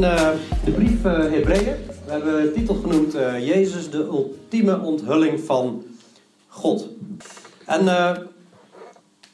[0.00, 0.30] In uh,
[0.64, 1.30] de brief uh.
[2.04, 5.84] We hebben de titel genoemd uh, Jezus, de ultieme onthulling van
[6.48, 6.88] God.
[7.66, 7.80] En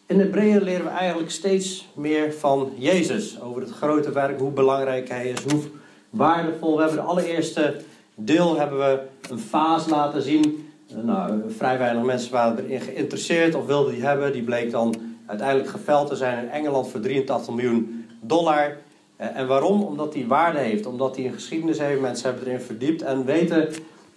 [0.06, 3.40] in Hebreeën leren we eigenlijk steeds meer van Jezus.
[3.40, 5.62] Over het grote werk, hoe belangrijk hij is, hoe
[6.10, 6.76] waardevol.
[6.76, 7.76] We hebben de allereerste
[8.14, 10.68] deel hebben we een fase laten zien.
[11.02, 14.32] Nou, vrij weinig mensen waren erin geïnteresseerd of wilden die hebben.
[14.32, 14.94] Die bleek dan
[15.26, 18.76] uiteindelijk geveld te zijn in Engeland voor 83 miljoen dollar.
[19.16, 19.82] Eh, en waarom?
[19.82, 20.86] Omdat die waarde heeft.
[20.86, 22.00] Omdat hij een geschiedenis heeft.
[22.00, 23.68] Mensen hebben erin verdiept en weten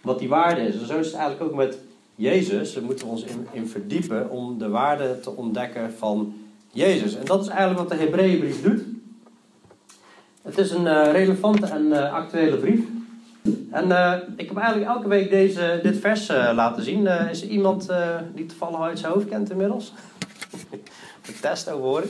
[0.02, 0.80] wat die waarde is.
[0.80, 1.78] En zo is het eigenlijk ook met
[2.16, 2.74] Jezus.
[2.74, 6.34] Daar moeten we ons in, in verdiepen om de waarde te ontdekken van
[6.72, 7.16] Jezus.
[7.16, 8.82] En dat is eigenlijk wat de Hebreeënbrief doet.
[10.42, 12.80] Het is een uh, relevante en uh, actuele brief.
[13.72, 17.08] En uh, ik heb eigenlijk elke week deze, dit vers laten zien.
[17.08, 17.90] is er iemand
[18.36, 19.94] die toevallig uit zijn hoofd kent inmiddels?
[21.26, 22.10] de test over horen.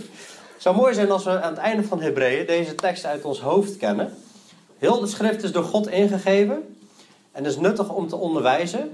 [0.60, 3.40] Het zou mooi zijn als we aan het einde van Hebreeën deze tekst uit ons
[3.40, 4.14] hoofd kennen.
[4.78, 6.76] Heel de schrift is door God ingegeven
[7.32, 8.92] en is nuttig om te onderwijzen,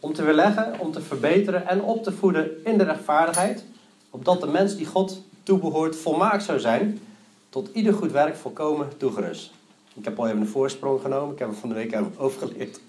[0.00, 3.64] om te weerleggen, om te verbeteren en op te voeden in de rechtvaardigheid,
[4.10, 7.00] opdat de mens die God toebehoort volmaakt zou zijn,
[7.48, 9.50] tot ieder goed werk volkomen toegerust.
[9.94, 12.80] Ik heb al even een voorsprong genomen, ik heb hem van de week overgeleerd.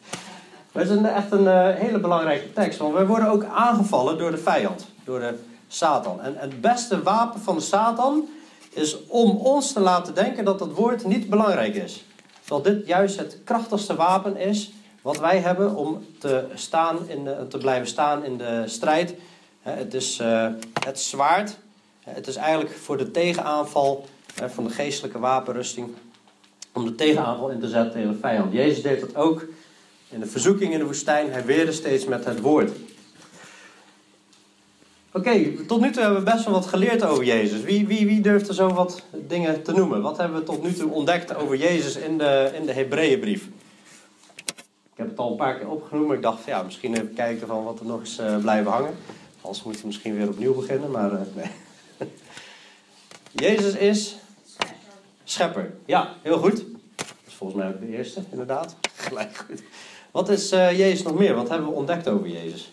[0.72, 4.32] Maar het is echt een uh, hele belangrijke tekst, want wij worden ook aangevallen door
[4.32, 5.36] de vijand, door de
[5.72, 6.22] Satan.
[6.22, 8.28] En het beste wapen van Satan
[8.70, 12.04] is om ons te laten denken dat dat woord niet belangrijk is.
[12.46, 17.58] Dat dit juist het krachtigste wapen is wat wij hebben om te, staan in te
[17.58, 19.16] blijven staan in de strijd.
[19.62, 20.48] Het is uh,
[20.84, 21.58] het zwaard.
[22.00, 24.06] Het is eigenlijk voor de tegenaanval
[24.48, 25.90] van de geestelijke wapenrusting.
[26.74, 28.54] Om de tegenaanval in te zetten tegen de vijand.
[28.54, 29.46] Jezus deed dat ook
[30.10, 31.32] in de verzoeking in de woestijn.
[31.32, 32.72] Hij weerde steeds met het woord.
[35.20, 37.62] Oké, tot nu toe hebben we best wel wat geleerd over Jezus.
[37.62, 40.02] Wie, wie, wie durft er zo wat dingen te noemen?
[40.02, 43.48] Wat hebben we tot nu toe ontdekt over Jezus in de, in de Hebreeënbrief?
[44.92, 47.48] Ik heb het al een paar keer opgenoemd, maar ik dacht, ja, misschien even kijken
[47.48, 48.96] van wat er nog eens uh, blijven hangen.
[49.42, 51.50] Anders moeten we misschien weer opnieuw beginnen, maar uh, nee.
[53.48, 54.18] Jezus is
[55.24, 55.74] schepper.
[55.86, 56.56] Ja, heel goed.
[56.96, 58.76] Dat is volgens mij ook de eerste, inderdaad.
[59.08, 59.64] Gelijk goed.
[60.12, 61.36] Wat is uh, Jezus nog meer?
[61.36, 62.72] Wat hebben we ontdekt over Jezus?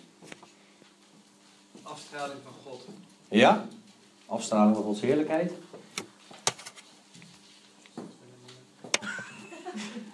[2.17, 2.81] Afstraling van God.
[3.29, 3.67] Ja,
[4.27, 5.53] afstraling van Gods heerlijkheid.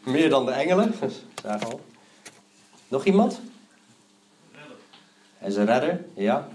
[0.04, 0.94] Meer dan de engelen,
[1.42, 1.80] zagen al.
[2.88, 3.40] Nog iemand?
[4.52, 4.76] Redder.
[5.38, 6.48] Hij is een redder, ja.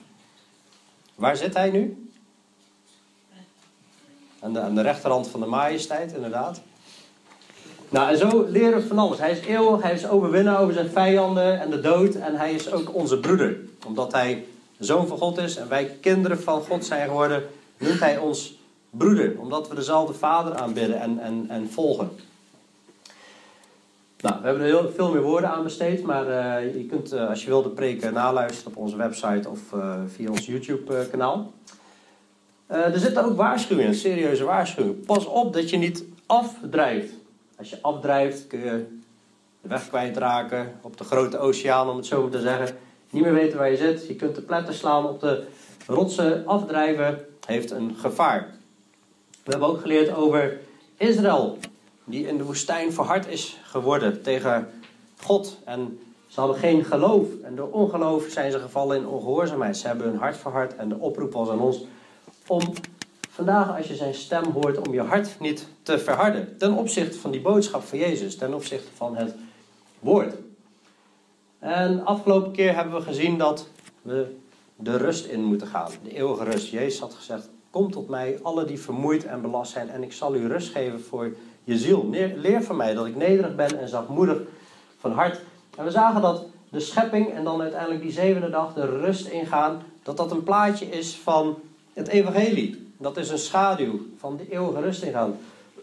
[1.16, 2.10] Waar zit hij nu?
[4.40, 6.62] Aan de, aan de rechterhand van de majesteit, inderdaad.
[7.90, 9.18] Nou, en zo leren we van alles.
[9.20, 12.16] Hij is eeuwig, hij is overwinnaar over zijn vijanden en de dood.
[12.16, 13.60] En hij is ook onze broeder.
[13.86, 14.46] Omdat hij
[14.86, 17.44] zoon van God is en wij kinderen van God zijn geworden,
[17.78, 19.40] noemt hij ons broeder.
[19.40, 22.10] Omdat we dezelfde vader aanbidden en, en, en volgen.
[24.22, 27.30] Nou, we hebben er heel veel meer woorden aan besteed, maar uh, je kunt uh,
[27.30, 31.54] als je wil de preken naluisteren op onze website of uh, via ons YouTube kanaal.
[32.68, 35.00] er zitten ook waarschuwingen, serieuze waarschuwingen.
[35.00, 37.14] Pas op dat je niet afdrijft.
[37.58, 38.86] Als je afdrijft kun je
[39.62, 42.78] de weg kwijtraken op de grote oceaan, om het zo te zeggen
[43.10, 44.08] niet meer weten waar je zit.
[44.08, 45.44] Je kunt de pletten slaan op de
[45.88, 48.56] rotsen, afdrijven, heeft een gevaar.
[49.44, 50.60] We hebben ook geleerd over
[50.98, 51.58] Israël,
[52.04, 54.70] die in de woestijn verhard is geworden tegen
[55.22, 55.58] God.
[55.64, 57.28] En ze hadden geen geloof.
[57.44, 59.78] En door ongeloof zijn ze gevallen in ongehoorzaamheid.
[59.78, 60.76] Ze hebben hun hart verhard.
[60.76, 61.86] En de oproep was aan ons
[62.48, 62.62] om
[63.30, 66.58] vandaag, als je zijn stem hoort, om je hart niet te verharden.
[66.58, 69.36] Ten opzichte van die boodschap van Jezus, ten opzichte van het
[70.00, 70.34] woord.
[71.60, 73.70] En afgelopen keer hebben we gezien dat
[74.02, 74.36] we
[74.76, 75.92] de rust in moeten gaan.
[76.04, 76.70] De eeuwige rust.
[76.70, 80.36] Jezus had gezegd: Kom tot mij, alle die vermoeid en belast zijn, en ik zal
[80.36, 82.10] u rust geven voor je ziel.
[82.36, 84.42] Leer van mij dat ik nederig ben en zachtmoedig
[85.00, 85.42] van hart.
[85.78, 89.82] En we zagen dat de schepping en dan uiteindelijk die zevende dag de rust ingaan,
[90.04, 91.58] dat dat een plaatje is van
[91.94, 92.92] het evangelie.
[92.98, 95.38] Dat is een schaduw van de eeuwige rust ingaan.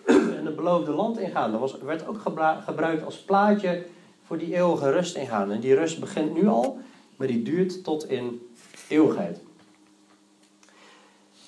[0.38, 1.50] En het beloofde land ingaan.
[1.50, 2.20] Dat was, werd ook
[2.64, 3.84] gebruikt als plaatje
[4.26, 5.52] voor die eeuwige rust ingaan.
[5.52, 6.78] En die rust begint nu al,
[7.16, 8.40] maar die duurt tot in
[8.88, 9.38] eeuwigheid.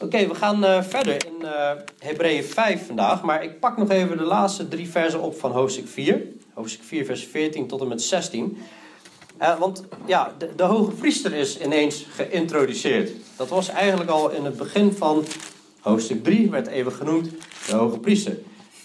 [0.01, 4.17] Oké, we gaan uh, verder in uh, Hebreeën 5 vandaag, maar ik pak nog even
[4.17, 6.23] de laatste drie versen op van hoofdstuk 4.
[6.55, 8.57] Hoofdstuk 4, vers 14 tot en met 16.
[9.41, 13.11] Uh, eh, want ja, de, de, hoge priester is ineens geïntroduceerd.
[13.37, 15.25] Dat was eigenlijk al in het begin van
[15.81, 17.31] hoofdstuk 3, werd even genoemd,
[17.67, 18.37] de hoge priester.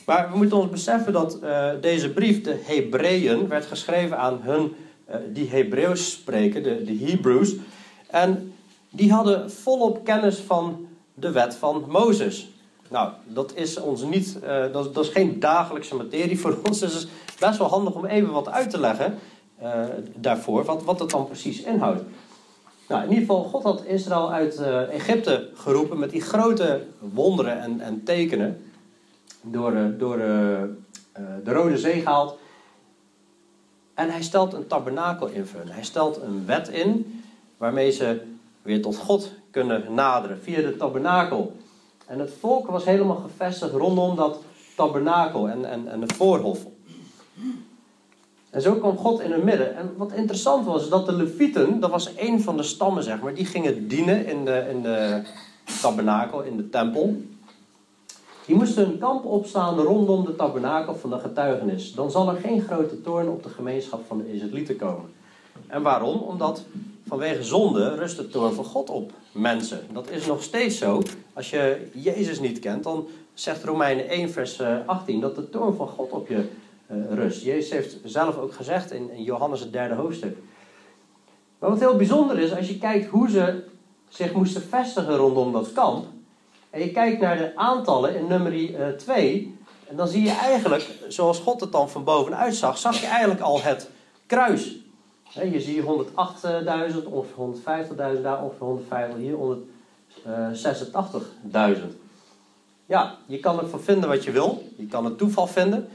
[0.05, 4.75] Maar we moeten ons beseffen dat uh, deze brief, de Hebreeën, werd geschreven aan hun
[5.09, 7.55] uh, die Hebreeuws spreken, de, de Hebrews.
[8.07, 8.53] En
[8.89, 12.49] die hadden volop kennis van de wet van Mozes.
[12.89, 16.79] Nou, dat is ons niet, uh, dat, dat, is geen dagelijkse materie voor ons.
[16.79, 17.09] Dus het is
[17.39, 19.19] best wel handig om even wat uit te leggen
[20.15, 22.01] daarvoor, wat, wat dat dan precies inhoudt.
[22.87, 24.61] Nou, in ieder geval, God had Israël uit
[24.91, 28.70] Egypte geroepen met die grote wonderen en, en tekenen.
[29.41, 30.73] Door, door de
[31.43, 32.37] Rode Zee gehaald.
[33.93, 37.23] En hij stelt een tabernakel in Hij stelt een wet in
[37.57, 38.21] waarmee ze
[38.61, 41.55] weer tot God kunnen naderen via de tabernakel.
[42.07, 44.39] En het volk was helemaal gevestigd rondom dat
[44.75, 46.65] tabernakel en, en, en het voorhof.
[48.49, 49.75] En zo kwam God in het midden.
[49.75, 53.33] En wat interessant was, dat de Levieten, dat was een van de stammen, zeg maar,
[53.33, 55.21] die gingen dienen in de, in de
[55.81, 57.21] tabernakel, in de tempel.
[58.51, 61.93] Die moesten een kamp opstaan rondom de tabernakel van de getuigenis.
[61.93, 65.09] Dan zal er geen grote toorn op de gemeenschap van de Israëlieten komen.
[65.67, 66.21] En waarom?
[66.21, 66.65] Omdat
[67.07, 69.79] vanwege zonde rust de toorn van God op mensen.
[69.93, 71.01] Dat is nog steeds zo.
[71.33, 75.87] Als je Jezus niet kent, dan zegt Romeinen 1 vers 18 dat de toorn van
[75.87, 76.45] God op je
[76.91, 77.43] uh, rust.
[77.43, 80.37] Jezus heeft zelf ook gezegd in Johannes het derde hoofdstuk.
[81.59, 83.63] Maar wat heel bijzonder is, als je kijkt hoe ze
[84.09, 86.05] zich moesten vestigen rondom dat kamp,
[86.71, 89.57] en je kijkt naar de aantallen in nummer 2,
[89.87, 93.41] en dan zie je eigenlijk, zoals God het dan van bovenuit zag, zag je eigenlijk
[93.41, 93.89] al het
[94.25, 94.75] kruis.
[95.51, 95.87] Je ziet 108.000,
[97.09, 97.85] ongeveer
[98.15, 99.35] 150.000, daar ongeveer 150, hier
[101.79, 101.95] 186.000.
[102.85, 104.63] Ja, je kan ervan vinden wat je wil.
[104.77, 105.89] Je kan het toeval vinden.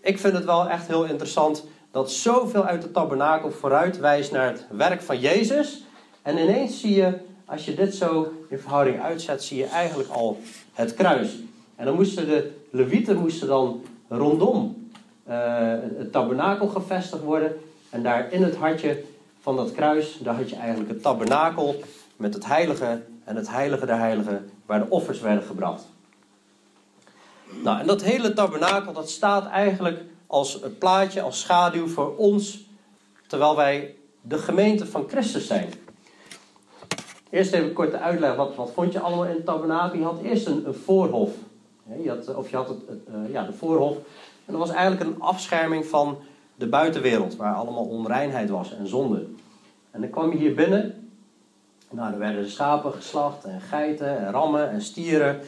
[0.00, 4.46] Ik vind het wel echt heel interessant dat zoveel uit de tabernakel vooruit wijst naar
[4.46, 5.82] het werk van Jezus.
[6.22, 7.18] En ineens zie je,
[7.52, 10.40] als je dit zo in verhouding uitzet, zie je eigenlijk al
[10.72, 11.28] het kruis.
[11.76, 14.90] En dan moesten de levieten moesten dan rondom
[15.28, 15.34] uh,
[15.96, 17.56] het tabernakel gevestigd worden.
[17.90, 19.02] En daar in het hartje
[19.40, 21.82] van dat kruis, daar had je eigenlijk het tabernakel
[22.16, 25.84] met het heilige en het heilige der heiligen, waar de offers werden gebracht.
[27.62, 32.64] Nou, en dat hele tabernakel, dat staat eigenlijk als een plaatje, als schaduw voor ons,
[33.26, 35.68] terwijl wij de gemeente van Christus zijn.
[37.32, 39.92] Eerst even kort uitleg, wat, wat vond je allemaal in het?
[39.92, 41.30] Je had eerst een, een voorhof.
[42.02, 43.96] Je had, of je had het, uh, ja, de voorhof.
[44.44, 46.18] En dat was eigenlijk een afscherming van
[46.54, 49.26] de buitenwereld, waar allemaal onreinheid was en zonde.
[49.90, 51.10] En dan kwam je hier binnen.
[51.90, 55.40] Nou, er werden schapen geslacht en geiten en rammen en stieren.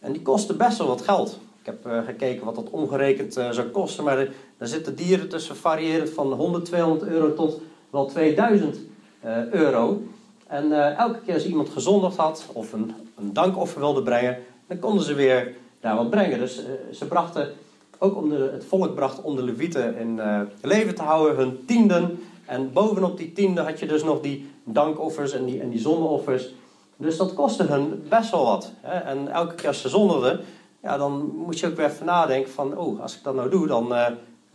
[0.00, 1.40] En die kosten best wel wat geld.
[1.60, 4.04] Ik heb uh, gekeken wat dat omgerekend uh, zou kosten.
[4.04, 4.28] Maar
[4.58, 7.60] daar zitten dieren tussen variërend van 100, 200 euro tot
[7.90, 8.76] wel 2000
[9.24, 10.02] uh, eh, euro.
[10.48, 15.04] En elke keer als iemand gezondigd had of een, een dankoffer wilde brengen, dan konden
[15.04, 16.38] ze weer daar wat brengen.
[16.38, 16.62] Dus
[16.92, 17.52] ze brachten
[17.98, 21.64] ook om de, het volk bracht om de levieten in uh, leven te houden, hun
[21.66, 22.22] tienden.
[22.46, 26.54] En bovenop die tienden had je dus nog die dankoffers en die, en die zondeoffers.
[26.96, 28.72] Dus dat kostte hun best wel wat.
[28.80, 28.98] Hè?
[28.98, 30.40] En elke keer als ze zondigden,
[30.82, 32.78] ja, dan moest je ook weer even nadenken van...
[32.78, 33.94] oh, als ik dat nou doe, dan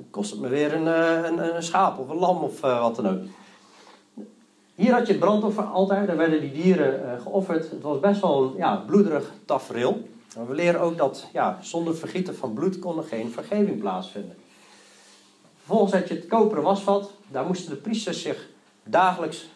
[0.09, 0.85] kost het me weer een,
[1.55, 3.19] een, schaap of een lam of wat dan ook.
[4.75, 7.71] Hier had je het brandofferaltaar, daar werden die dieren geofferd.
[7.71, 10.07] Het was best wel een ja, bloederig tafereel.
[10.35, 14.35] Maar we leren ook dat ja, zonder vergieten van bloed kon er geen vergeving plaatsvinden.
[15.57, 17.11] Vervolgens had je het koperen wasvat.
[17.27, 18.49] Daar moesten de priesters zich
[18.83, 19.49] dagelijks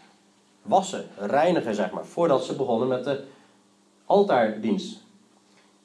[0.61, 2.05] wassen, reinigen, zeg maar.
[2.05, 3.23] Voordat ze begonnen met de
[4.05, 5.05] altaardienst.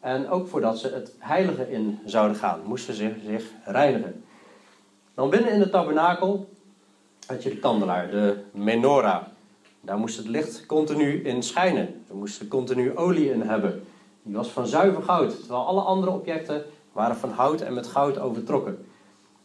[0.01, 4.25] En ook voordat ze het heilige in zouden gaan, moesten ze zich reinigen.
[5.15, 6.49] Dan binnen in de tabernakel
[7.27, 9.23] had je de kandelaar, de menorah.
[9.81, 12.05] Daar moest het licht continu in schijnen.
[12.09, 13.83] Er moest continu olie in hebben.
[14.23, 18.19] Die was van zuiver goud, terwijl alle andere objecten waren van hout en met goud
[18.19, 18.87] overtrokken.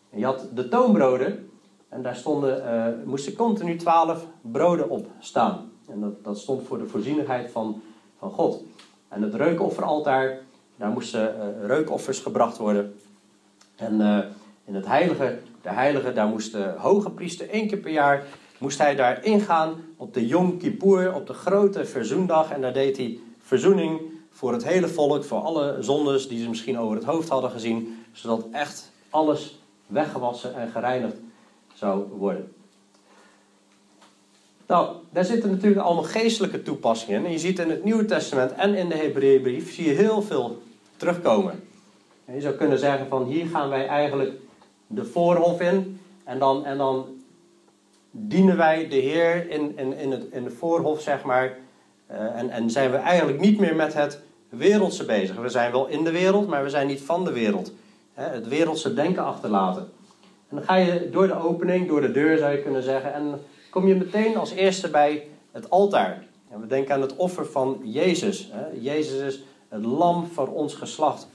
[0.10, 1.50] En je had de toonbroden,
[1.90, 5.72] en daar stonden, uh, moesten continu twaalf broden op staan.
[5.90, 7.82] En dat, dat stond voor de voorzienigheid van,
[8.18, 8.64] van God.
[9.08, 10.40] En het reukofferaltaar,
[10.76, 12.96] daar moesten uh, reukoffers gebracht worden.
[13.76, 14.02] En
[14.66, 18.26] in het heilige, de heilige, daar moest de hoge priester één keer per jaar,
[18.58, 22.52] moest hij daar ingaan op de Yom Kippur, op de grote verzoendag.
[22.52, 26.80] En daar deed hij verzoening voor het hele volk, voor alle zondes die ze misschien
[26.80, 31.16] over het hoofd hadden gezien, zodat echt alles weggewassen en gereinigd
[31.74, 32.52] zou worden.
[34.68, 37.26] Nou, daar zitten natuurlijk allemaal geestelijke toepassingen in.
[37.26, 40.62] En je ziet in het Nieuwe Testament en in de Hebreeënbrief zie je heel veel
[40.98, 41.64] terugkomen.
[42.26, 44.32] En je zou kunnen zeggen van hier gaan wij eigenlijk
[44.88, 47.06] de voorhof in en dan, en dan
[48.12, 51.58] dienen wij de Heer in, in, in, het, in de voorhof, zeg maar.
[52.12, 55.36] Uh, en, en zijn we eigenlijk niet meer met het wereldse bezig.
[55.36, 57.72] We zijn wel in de wereld, maar we zijn niet van de wereld.
[58.14, 59.82] Het wereldse denken achterlaten.
[60.50, 63.42] En dan ga je door de opening, door de deur zou je kunnen zeggen, en
[63.70, 66.24] kom je meteen als eerste bij het altaar.
[66.52, 68.52] En we denken aan het offer van Jezus.
[68.80, 71.28] Jezus is het lam voor ons geslacht.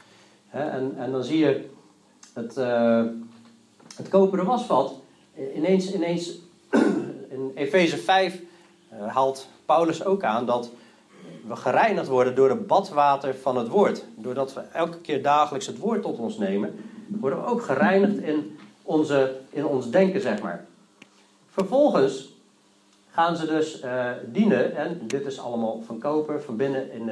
[0.48, 1.68] Hè, en, en dan zie je
[2.34, 3.04] het, uh,
[3.96, 4.94] het koperen wasvat.
[5.54, 6.38] Ineens, ineens
[7.34, 8.40] in Efeze 5
[8.92, 10.70] uh, haalt Paulus ook aan dat
[11.46, 14.04] we gereinigd worden door het badwater van het woord.
[14.14, 18.58] Doordat we elke keer dagelijks het woord tot ons nemen, worden we ook gereinigd in,
[18.82, 20.64] onze, in ons denken, zeg maar.
[21.50, 22.30] Vervolgens
[23.10, 27.10] gaan ze dus uh, dienen, en dit is allemaal van koper, van binnen in,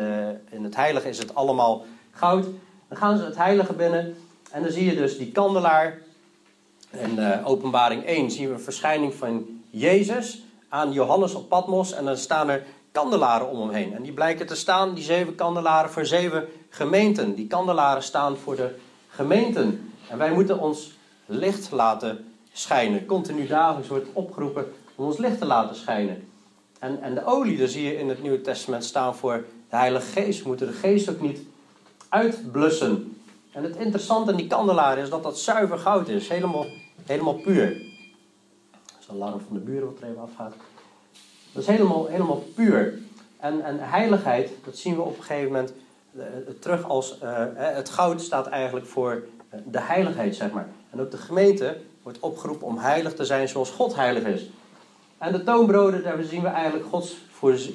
[0.51, 2.47] in het heilige is het allemaal goud.
[2.89, 4.17] Dan gaan ze het heilige binnen
[4.51, 5.99] en dan zie je dus die kandelaar.
[6.91, 12.05] In uh, openbaring 1 zien we een verschijning van Jezus aan Johannes op Patmos en
[12.05, 13.95] dan staan er kandelaren om hem heen.
[13.95, 17.35] En die blijken te staan, die zeven kandelaren, voor zeven gemeenten.
[17.35, 18.75] Die kandelaren staan voor de
[19.09, 19.93] gemeenten.
[20.09, 23.07] En wij moeten ons licht laten schijnen.
[23.07, 26.29] Continu dagelijks wordt opgeroepen om ons licht te laten schijnen.
[26.79, 30.07] En, en de olie, daar zie je in het Nieuwe Testament staan voor de Heilige
[30.07, 30.43] Geest.
[30.43, 31.41] We moeten de Geest ook niet
[32.09, 33.17] uitblussen.
[33.53, 36.29] En het interessante aan die kandelaren is dat dat zuiver goud is.
[36.29, 36.67] Helemaal,
[37.07, 37.71] helemaal puur.
[39.01, 40.55] Is een alarm van de buren wat er even afgaat.
[41.53, 42.99] Dat is helemaal, helemaal puur.
[43.39, 45.73] En, en heiligheid, dat zien we op een gegeven moment
[46.13, 46.25] uh,
[46.61, 47.19] terug als...
[47.23, 49.25] Uh, het goud staat eigenlijk voor
[49.65, 50.69] de heiligheid, zeg maar.
[50.91, 54.51] En ook de gemeente wordt opgeroepen om heilig te zijn zoals God heilig is.
[55.19, 57.17] En de toonbroden, daar zien we eigenlijk Gods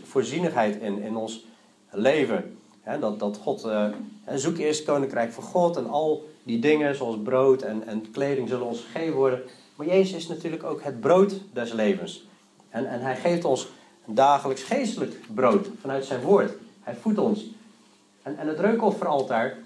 [0.04, 1.46] voorzienigheid in, in ons
[1.92, 2.58] leven.
[3.00, 3.88] Dat, dat God, uh,
[4.36, 8.50] zoek eerst het koninkrijk van God en al die dingen zoals brood en, en kleding
[8.50, 9.42] zullen ons gegeven worden.
[9.76, 12.28] Maar Jezus is natuurlijk ook het brood des levens.
[12.70, 13.68] En, en hij geeft ons
[14.06, 16.54] dagelijks geestelijk brood vanuit zijn woord.
[16.84, 17.46] Hij voedt ons.
[18.24, 19.58] En, en het reukofferaltaar,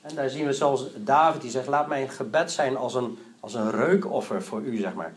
[0.00, 3.54] en daar zien we zelfs David die zegt, laat mijn gebed zijn als een, als
[3.54, 5.12] een reukoffer voor u, zeg maar.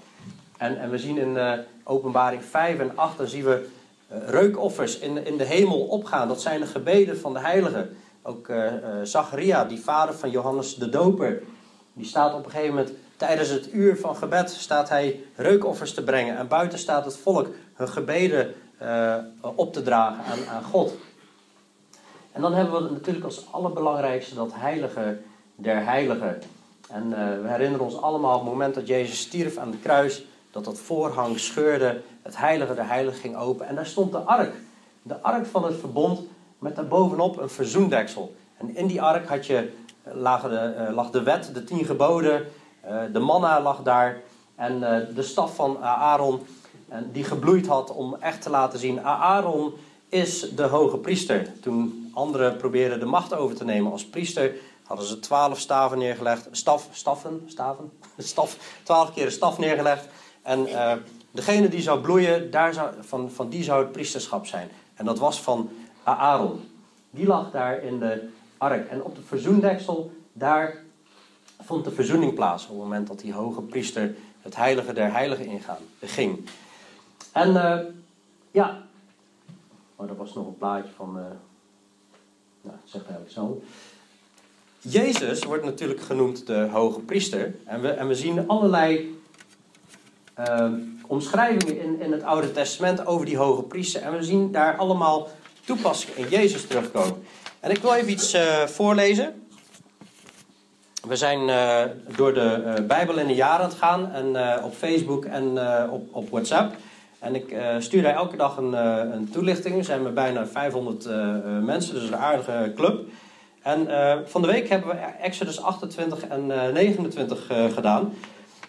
[0.58, 3.68] En, en we zien in uh, openbaring 5 en 8, dan zien we
[4.12, 6.28] uh, reukoffers in, in de hemel opgaan.
[6.28, 7.98] Dat zijn de gebeden van de heiligen.
[8.26, 11.42] Ook uh, Zacharia, die vader van Johannes de Doper,
[11.94, 16.04] die staat op een gegeven moment tijdens het uur van gebed staat hij reukoffers te
[16.04, 16.38] brengen.
[16.38, 20.94] En buiten staat het volk hun gebeden uh, op te dragen aan, aan, God.
[22.32, 25.18] En dan hebben we natuurlijk als allerbelangrijkste dat heilige
[25.56, 26.42] der heiligen.
[26.90, 27.10] En
[27.42, 30.26] we herinneren ons allemaal het moment dat Jezus stierf aan de kruis.
[30.52, 33.68] Dat dat voorhang scheurde, het heilige der heiligen ging open.
[33.68, 34.54] En daar stond de ark.
[35.02, 36.20] De ark van het verbond
[36.64, 38.36] met daarbovenop een verzoendeksel.
[38.58, 39.72] En in die ark had je,
[40.04, 42.46] lag, de, uh, lag de wet, de tien geboden...
[42.90, 44.22] Uh, de manna lag daar
[44.56, 44.80] en
[45.16, 46.46] de staf van Aaron,
[47.12, 49.74] die gebloeid had om echt te laten zien: Aaron
[50.10, 51.48] is de hoge priester.
[51.62, 56.48] Toen anderen probeerden de macht over te nemen als priester, hadden ze twaalf staven neergelegd,
[56.52, 60.08] staf, staffen, staven, staf, twaalf keer een staf neergelegd.
[60.42, 60.68] En
[61.32, 64.70] degene die zou bloeien, daar zou, van, van die zou het priesterschap zijn.
[64.96, 65.70] En dat was van
[66.04, 66.70] Aaron.
[67.10, 68.90] Die lag daar in de ark.
[68.90, 70.78] En op de verzoendeksel, daar
[71.60, 75.46] vond de verzoening plaats op het moment dat die hoge priester het heilige der heiligen
[75.46, 76.50] ingaan, ging.
[77.32, 77.80] En uh,
[78.52, 78.82] ja,
[79.96, 81.24] maar er was nog een plaatje van, uh,
[82.62, 83.62] nou, zeg eigenlijk zo.
[84.80, 87.56] Jezus wordt natuurlijk genoemd de hoge priester.
[87.66, 89.20] En we, en we zien allerlei
[90.40, 90.72] uh,
[91.08, 94.02] omschrijvingen in, in het Oude Testament over die hoge priester.
[94.02, 95.28] En we zien daar allemaal
[95.66, 97.24] toepassingen in Jezus terugkomen.
[97.60, 99.48] En ik wil even iets uh, voorlezen.
[101.08, 101.82] We zijn uh,
[102.16, 104.12] door de uh, Bijbel in de jaren aan het gaan.
[104.12, 106.76] En op Facebook en op, op WhatsApp.
[107.20, 108.74] En ik stuur daar elke dag een,
[109.14, 109.78] een toelichting.
[109.78, 111.06] Er zijn we bijna 500
[111.64, 113.08] mensen, dus een aardige club.
[113.62, 113.88] En
[114.26, 118.14] van de week hebben we Exodus 28 en 29 gedaan.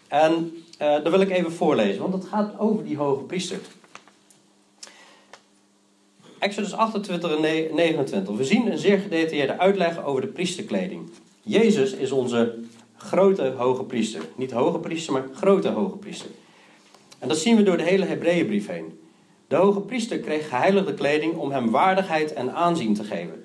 [0.09, 3.59] En dat wil ik even voorlezen, want het gaat over die hoge priester.
[6.45, 7.41] Exodus 28 en
[7.75, 8.37] 29.
[8.37, 11.11] We zien een zeer gedetailleerde uitleg over de priesterkleding.
[11.43, 12.59] Jezus is onze
[12.97, 14.21] grote hoge priester.
[14.37, 16.31] Niet hoge priester, maar grote hoge priester.
[17.19, 18.99] En dat zien we door de hele Hebreeënbrief heen.
[19.49, 23.45] De hoge priester kreeg geheiligde kleding om hem waardigheid en aanzien te geven.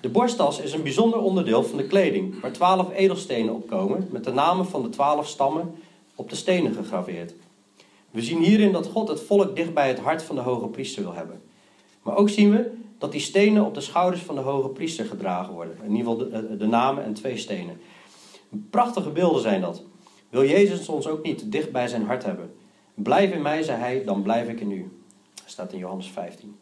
[0.00, 4.24] De borsttas is een bijzonder onderdeel van de kleding, waar twaalf edelstenen op komen, met
[4.24, 5.74] de namen van de twaalf stammen
[6.14, 7.34] op de stenen gegraveerd.
[8.10, 11.02] We zien hierin dat God het volk dicht bij het hart van de hoge priester
[11.02, 11.50] wil hebben.
[12.02, 15.52] Maar ook zien we dat die stenen op de schouders van de hoge priester gedragen
[15.52, 15.76] worden.
[15.84, 17.80] In ieder geval de, de namen en twee stenen.
[18.70, 19.84] Prachtige beelden zijn dat.
[20.28, 22.54] Wil Jezus ons ook niet dicht bij zijn hart hebben?
[22.94, 24.90] Blijf in mij, zei hij, dan blijf ik in u.
[25.34, 26.56] Dat staat in Johannes 15.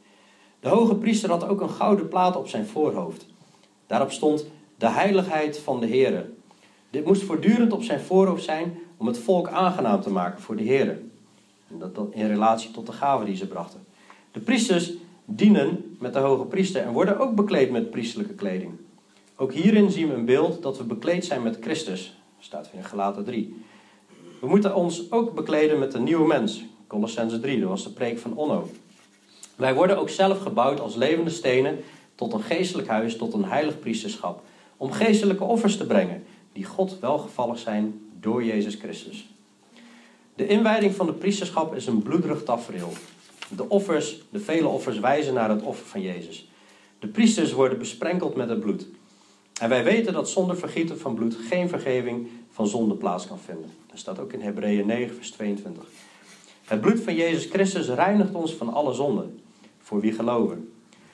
[0.61, 3.27] De hoge priester had ook een gouden plaat op zijn voorhoofd.
[3.87, 4.47] Daarop stond
[4.79, 6.31] de heiligheid van de Heere.
[6.91, 10.65] Dit moest voortdurend op zijn voorhoofd zijn om het volk aangenaam te maken voor de
[10.65, 11.01] Heere.
[11.71, 13.85] En dat in relatie tot de gaven die ze brachten.
[14.33, 14.93] De priesters
[15.37, 18.73] dienen met de hoge priester en worden ook bekleed met priestelijke kleding.
[19.37, 22.19] Ook hierin zien we een beeld dat we bekleed zijn met Christus.
[22.39, 23.65] Staat in Galaten 3.
[24.41, 26.65] We moeten ons ook bekleden met de nieuwe mens.
[26.87, 28.71] Colossense 3, dat was de preek van Onno.
[29.57, 31.79] Wij worden ook zelf gebouwd als levende stenen
[32.15, 34.43] tot een geestelijk huis, tot een heilig priesterschap.
[34.77, 39.29] Om geestelijke offers te brengen, die God welgevallig zijn door Jezus Christus.
[40.35, 42.93] De inwijding van de priesterschap is een bloederig tafereel.
[43.57, 46.49] De offers, de vele offers wijzen naar het offer van Jezus.
[46.99, 48.87] De priesters worden besprenkeld met het bloed.
[49.61, 53.71] En wij weten dat zonder vergieten van bloed geen vergeving van zonde plaats kan vinden.
[53.87, 55.85] Dat staat ook in Hebreeën 9, vers 22.
[56.65, 59.41] Het bloed van Jezus Christus reinigt ons van alle zonden,
[59.81, 60.73] voor wie geloven,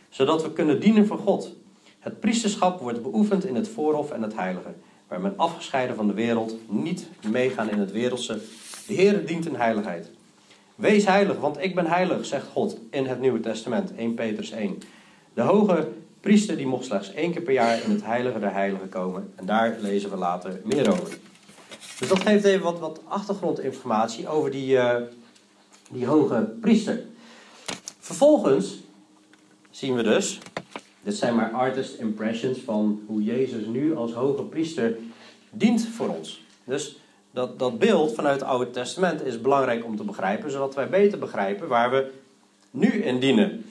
[0.09, 1.55] zodat we kunnen dienen voor God.
[1.99, 4.75] Het priesterschap wordt beoefend in het voorhof en het heilige,
[5.09, 8.41] waar men afgescheiden van de wereld niet meegaan in het wereldse.
[8.87, 10.11] De Heer dient in heiligheid.
[10.77, 14.79] Wees heilig, want ik ben heilig, zegt God in het Nieuwe Testament, 1 Petrus 1.
[15.35, 15.89] De hoge
[16.21, 19.33] priester die mocht slechts één keer per jaar in het heilige der heiligen komen.
[19.37, 21.19] En daar lezen we later meer over.
[21.99, 24.97] Dus dat geeft even wat, wat achtergrondinformatie over die, uh,
[25.91, 27.03] die hoge priester.
[27.99, 28.79] Vervolgens
[29.71, 30.39] zien we dus,
[31.03, 34.97] dit zijn maar artist impressions van hoe Jezus nu als hoge priester
[35.51, 36.45] dient voor ons.
[36.65, 37.01] Dus
[37.37, 41.19] dat, dat beeld vanuit het Oude Testament is belangrijk om te begrijpen, zodat wij beter
[41.19, 42.11] begrijpen waar we
[42.71, 43.65] nu in dienen.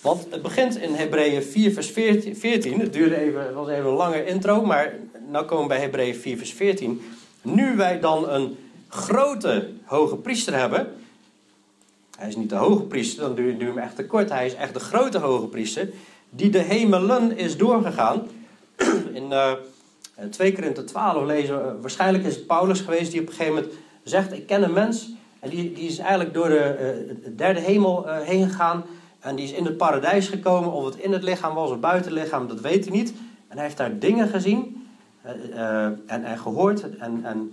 [0.00, 2.80] Want het begint in Hebreeën 4, vers 14.
[2.80, 4.94] Het duurde even, het was even een lange intro, maar
[5.32, 7.02] nu komen we bij Hebreeën 4, vers 14.
[7.42, 8.56] Nu wij dan een
[8.88, 10.92] grote hoge priester hebben.
[12.18, 14.28] Hij is niet de hoge priester, dan duur je hem echt te kort.
[14.28, 15.88] Hij is echt de grote hoge priester.
[16.30, 18.28] Die de hemelen is doorgegaan.
[19.12, 19.52] In uh,
[20.30, 23.74] 2 Korinther 12 lezen we, waarschijnlijk is het Paulus geweest die op een gegeven moment
[24.02, 25.12] zegt: Ik ken een mens.
[25.40, 28.84] En die, die is eigenlijk door de uh, derde hemel uh, heen gegaan.
[29.20, 30.72] En die is in het paradijs gekomen.
[30.72, 33.12] Of het in het lichaam was of buiten het lichaam, dat weet hij niet.
[33.48, 34.86] En hij heeft daar dingen gezien
[36.06, 36.96] en, en gehoord.
[36.98, 37.52] En, en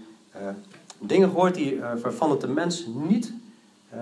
[1.00, 3.34] dingen gehoord die, waarvan het de mens niet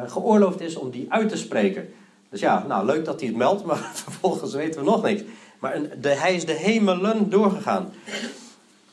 [0.07, 1.89] geoorloofd is om die uit te spreken.
[2.29, 5.21] Dus ja, nou leuk dat hij het meldt, maar vervolgens weten we nog niks.
[5.60, 7.93] Maar de, hij is de hemelen doorgegaan.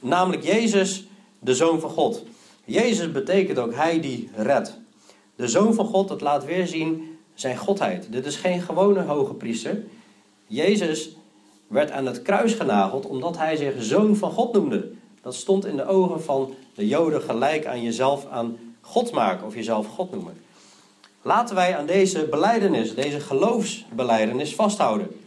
[0.06, 1.06] Namelijk Jezus,
[1.38, 2.22] de Zoon van God.
[2.64, 4.78] Jezus betekent ook hij die redt.
[5.36, 8.12] De Zoon van God, dat laat weer zien zijn godheid.
[8.12, 9.84] Dit is geen gewone hoge priester.
[10.46, 11.16] Jezus
[11.66, 14.90] werd aan het kruis genageld omdat hij zich zoon van God noemde.
[15.22, 19.54] Dat stond in de ogen van de Joden gelijk aan jezelf aan God maken of
[19.54, 20.40] jezelf God noemen.
[21.22, 25.25] Laten wij aan deze beleidenis, deze geloofsbeleidenis vasthouden.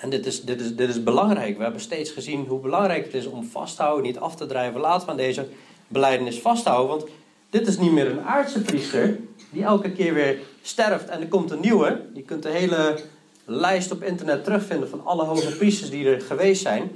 [0.00, 1.56] En dit is, dit, is, dit is belangrijk.
[1.56, 4.46] We hebben steeds gezien hoe belangrijk het is om vast te houden, niet af te
[4.46, 4.80] drijven.
[4.80, 5.46] We aan deze
[5.88, 6.96] beleidenis vasthouden.
[6.96, 7.10] Want
[7.50, 9.18] dit is niet meer een aardse priester
[9.50, 12.00] die elke keer weer sterft en er komt een nieuwe.
[12.14, 12.98] Je kunt de hele
[13.44, 16.90] lijst op internet terugvinden van alle hoge priesters die er geweest zijn.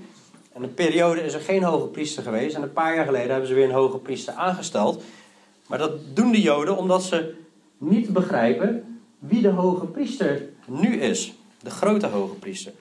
[0.53, 2.57] En een periode is er geen hoge priester geweest.
[2.57, 5.03] En een paar jaar geleden hebben ze weer een hoge priester aangesteld.
[5.67, 7.35] Maar dat doen de Joden omdat ze
[7.79, 11.33] niet begrijpen wie de hoge priester nu is.
[11.63, 12.73] De grote hoge priester.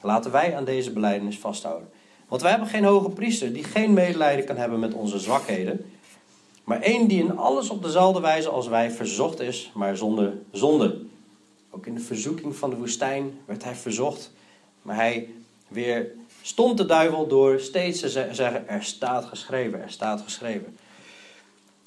[0.00, 1.88] Laten wij aan deze beleidenis vasthouden.
[2.28, 5.90] Want wij hebben geen hoge priester die geen medelijden kan hebben met onze zwakheden.
[6.64, 11.00] Maar één die in alles op dezelfde wijze als wij verzocht is, maar zonder zonde.
[11.70, 14.32] Ook in de verzoeking van de woestijn werd hij verzocht.
[14.82, 15.28] Maar hij
[15.68, 16.10] weer
[16.42, 20.76] stond de duivel door steeds te zeggen: Er staat geschreven, er staat geschreven.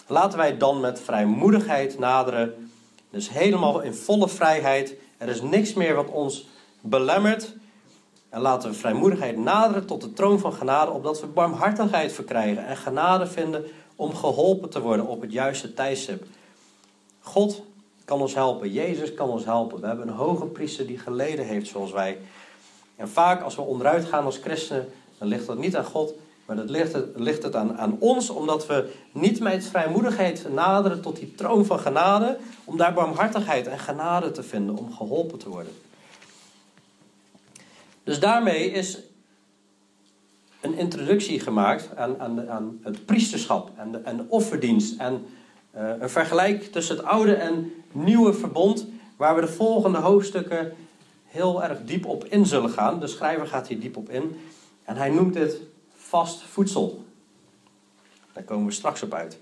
[0.07, 2.71] Laten wij dan met vrijmoedigheid naderen.
[3.09, 4.95] Dus helemaal in volle vrijheid.
[5.17, 6.47] Er is niks meer wat ons
[6.81, 7.53] belemmert.
[8.31, 12.77] En laten we vrijmoedigheid naderen tot de troon van genade, opdat we barmhartigheid verkrijgen en
[12.77, 13.65] genade vinden
[13.95, 16.25] om geholpen te worden op het juiste tijdstip.
[17.19, 17.61] God
[18.05, 19.81] kan ons helpen, Jezus kan ons helpen.
[19.81, 22.17] We hebben een hoge priester die geleden heeft zoals wij.
[22.95, 26.13] En vaak als we onderuit gaan als christenen, dan ligt dat niet aan God,
[26.45, 31.01] maar dat ligt het, ligt het aan, aan ons, omdat we niet met vrijmoedigheid naderen
[31.01, 35.49] tot die troon van genade, om daar barmhartigheid en genade te vinden, om geholpen te
[35.49, 35.73] worden.
[38.11, 38.99] Dus daarmee is
[40.61, 44.99] een introductie gemaakt aan, aan, aan het priesterschap en de, en offerdienst.
[44.99, 45.25] En
[45.75, 50.73] uh, een vergelijk tussen het oude en nieuwe verbond, waar we de volgende hoofdstukken
[51.25, 52.99] heel erg diep op in zullen gaan.
[52.99, 54.39] De schrijver gaat hier diep op in.
[54.83, 55.61] En hij noemt dit
[55.95, 57.03] vast voedsel.
[58.33, 59.39] Daar komen we straks op uit.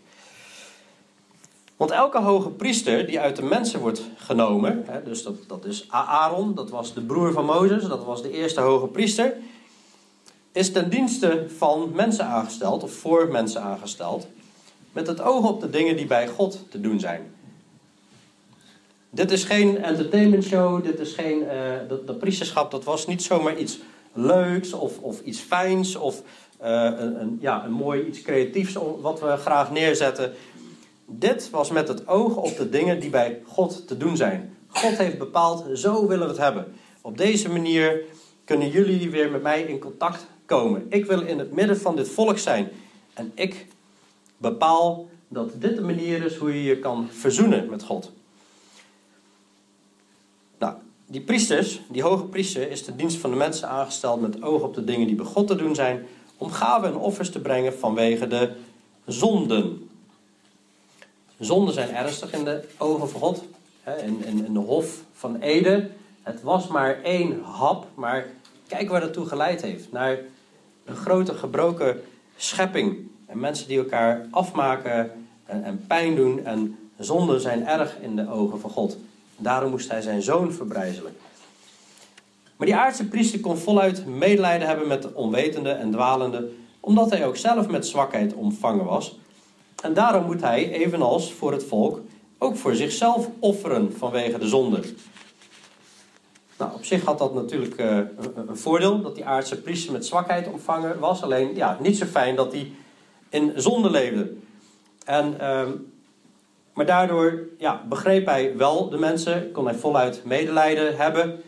[1.80, 5.86] Want elke hoge priester die uit de mensen wordt genomen, hè, dus dat, dat is
[5.90, 9.34] Aaron, dat was de broer van Mozes, dat was de eerste hoge priester,
[10.52, 14.28] is ten dienste van mensen aangesteld, of voor mensen aangesteld,
[14.92, 17.34] met het oog op de dingen die bij God te doen zijn.
[19.10, 23.58] Dit is geen entertainment show, dit is geen, uh, dat, priesterschap, dat was niet zomaar
[23.58, 23.80] iets
[24.14, 26.22] leuks of, of iets fijns of
[26.62, 30.34] uh, een, een, ja, een mooi iets creatiefs wat we graag neerzetten.
[31.12, 34.58] Dit was met het oog op de dingen die bij God te doen zijn.
[34.68, 36.74] God heeft bepaald, zo willen we het hebben.
[37.02, 38.02] Op deze manier
[38.44, 40.86] kunnen jullie weer met mij in contact komen.
[40.90, 42.70] Ik wil in het midden van dit volk zijn.
[43.14, 43.68] En ik
[44.38, 48.12] bepaal dat dit de manier is hoe je je kan verzoenen met God.
[50.60, 50.74] Nou,
[51.06, 54.74] die priesters, die hoge priester, is de dienst van de mensen aangesteld met oog op
[54.74, 56.06] de dingen die bij God te doen zijn,
[56.38, 58.52] om gaven en offers te brengen vanwege de
[59.06, 59.89] zonden.
[61.40, 63.44] Zonden zijn ernstig in de ogen van God.
[64.06, 65.90] In, in, in de hof van Ede,
[66.24, 68.26] het was maar één hap, maar
[68.68, 69.92] kijk waar dat toe geleid heeft.
[69.92, 70.18] Naar
[70.86, 72.02] een grote gebroken
[72.36, 72.98] schepping.
[73.26, 75.12] En mensen die elkaar afmaken
[75.46, 76.46] en, en pijn doen.
[76.46, 78.98] En zonden zijn erg in de ogen van God.
[79.38, 81.16] Daarom moest hij zijn zoon verbrijzelen.
[82.56, 86.50] Maar die aardse priester kon voluit medelijden hebben met de onwetende en dwalende,
[86.80, 89.20] omdat hij ook zelf met zwakheid omvangen was.
[89.82, 92.02] En daarom moet hij, evenals voor het volk,
[92.38, 94.82] ook voor zichzelf offeren vanwege de zonde.
[96.58, 97.98] Nou, op zich had dat natuurlijk uh,
[98.48, 101.24] een, voordeel, dat die aardse priester met zwakheid omvangen was.
[101.24, 102.72] Alleen, ja, niet zo fijn dat hij
[103.30, 104.34] in zonde leefde.
[105.06, 105.68] En, uh,
[106.74, 111.42] maar daardoor ja, begreep hij wel de mensen, kon hij voluit medelijden hebben.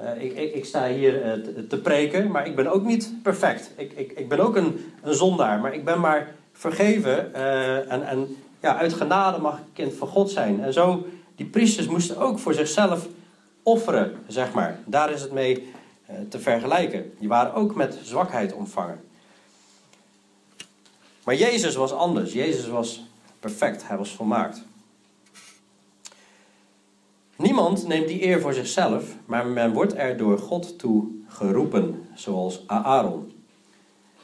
[0.00, 3.70] Uh, ik, ik, ik, sta hier uh, te, preken, maar ik ben ook niet perfect.
[3.76, 7.34] Ik, ik, ik ben ook een, een zondaar, maar ik ben maar vergeven.
[7.88, 10.62] en, en ja, uit genade mag ik kind van God zijn.
[10.62, 13.06] En zo, die priesters moesten ook voor zichzelf
[13.62, 14.78] offeren, zeg maar.
[14.84, 15.72] Daar is het mee
[16.10, 17.12] uh, te vergelijken.
[17.18, 19.04] Die waren ook met zwakheid omvangen.
[21.24, 22.32] Maar Jezus was anders.
[22.32, 23.04] Jezus was
[23.40, 23.88] perfect.
[23.88, 24.62] Hij was volmaakt.
[27.36, 32.62] Niemand neemt die eer voor zichzelf, maar men wordt er door God toe geroepen, zoals
[32.66, 33.33] Aaron.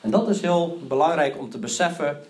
[0.00, 2.20] En dat is heel belangrijk om te beseffen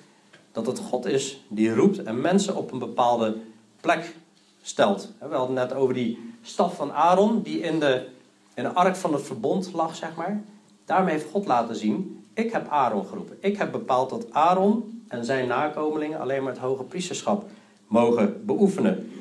[0.52, 3.36] dat het God is die roept en mensen op een bepaalde
[3.80, 4.14] plek
[4.62, 5.12] stelt.
[5.18, 8.06] We hadden net over die staf van Aaron, die in de,
[8.54, 10.42] in de ark van het verbond lag, zeg maar.
[10.84, 13.36] Daarmee heeft God laten zien, ik heb Aaron geroepen.
[13.40, 17.50] Ik heb bepaald dat Aaron en zijn nakomelingen alleen maar het hoge priesterschap
[17.86, 19.12] mogen beoefenen.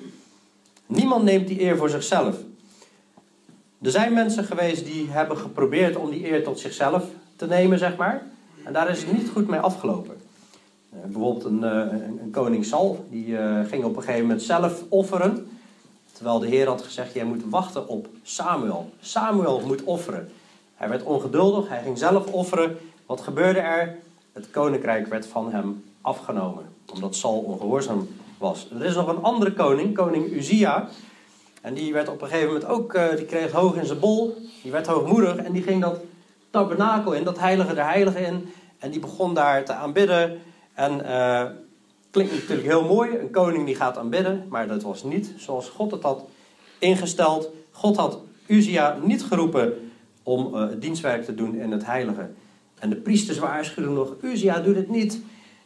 [0.85, 2.37] Niemand neemt die eer voor zichzelf.
[3.81, 7.03] Er zijn mensen geweest die hebben geprobeerd om die eer tot zichzelf
[7.35, 8.23] te nemen, zeg maar.
[8.63, 10.17] En daar is het niet goed mee afgelopen.
[10.89, 14.41] Eh, bijvoorbeeld een, eh, een, een, koning Sal, die eh, ging op een gegeven moment
[14.41, 15.47] zelf offeren.
[16.11, 18.89] Terwijl de Heer had gezegd, jij moet wachten op Samuel.
[18.99, 20.29] Samuel moet offeren.
[20.75, 22.77] Hij werd ongeduldig, hij ging zelf offeren.
[23.05, 23.97] Wat gebeurde er?
[24.33, 26.65] Het koninkrijk werd van hem afgenomen.
[26.93, 28.67] Omdat Sal ongehoorzaam was.
[28.79, 30.87] Er is nog een andere koning, koning Uzia.
[31.61, 34.37] En die werd op een gegeven moment ook, die kreeg hoog in zijn bol.
[34.63, 35.99] Die werd hoogmoedig en die ging dat
[36.49, 38.49] tabernakel in, dat heilige der heiligen in.
[38.79, 40.39] En die begon daar te aanbidden.
[40.73, 41.45] En uh,
[42.11, 45.91] klinkt natuurlijk heel mooi, een koning die gaat aanbidden, maar dat was niet zoals God
[45.91, 46.25] het had
[46.79, 47.49] ingesteld.
[47.71, 49.91] God had Uzia niet geroepen
[50.23, 52.29] om uh, dienstwerk te doen in het heilige.
[52.79, 55.21] En de priesters waarschuwden nog, Uzia doet het niet.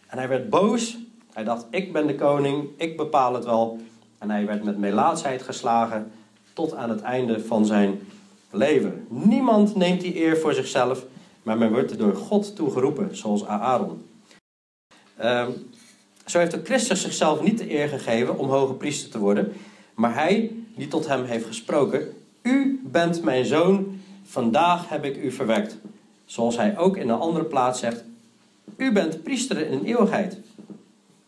[0.07, 0.97] En hij werd boos.
[1.33, 3.79] Hij dacht, ik ben de koning, ik bepaal het wel.
[4.17, 6.11] En hij werd met melaatsheid geslagen
[6.53, 7.99] tot aan het einde van zijn
[8.53, 9.05] leven.
[9.09, 11.05] Niemand neemt die eer voor zichzelf,
[11.43, 14.01] maar men wordt er door God toegeroepen, zoals Aaron.
[15.23, 15.53] Um,
[16.25, 19.53] zo heeft ook Christus zichzelf niet de eer gegeven om hoge priester te worden,
[19.93, 25.31] maar hij die tot hem heeft gesproken: U bent mijn zoon, vandaag heb ik u
[25.31, 25.77] verwekt.
[26.25, 28.03] Zoals hij ook in een andere plaats zegt:
[28.77, 30.37] U bent priester in eeuwigheid,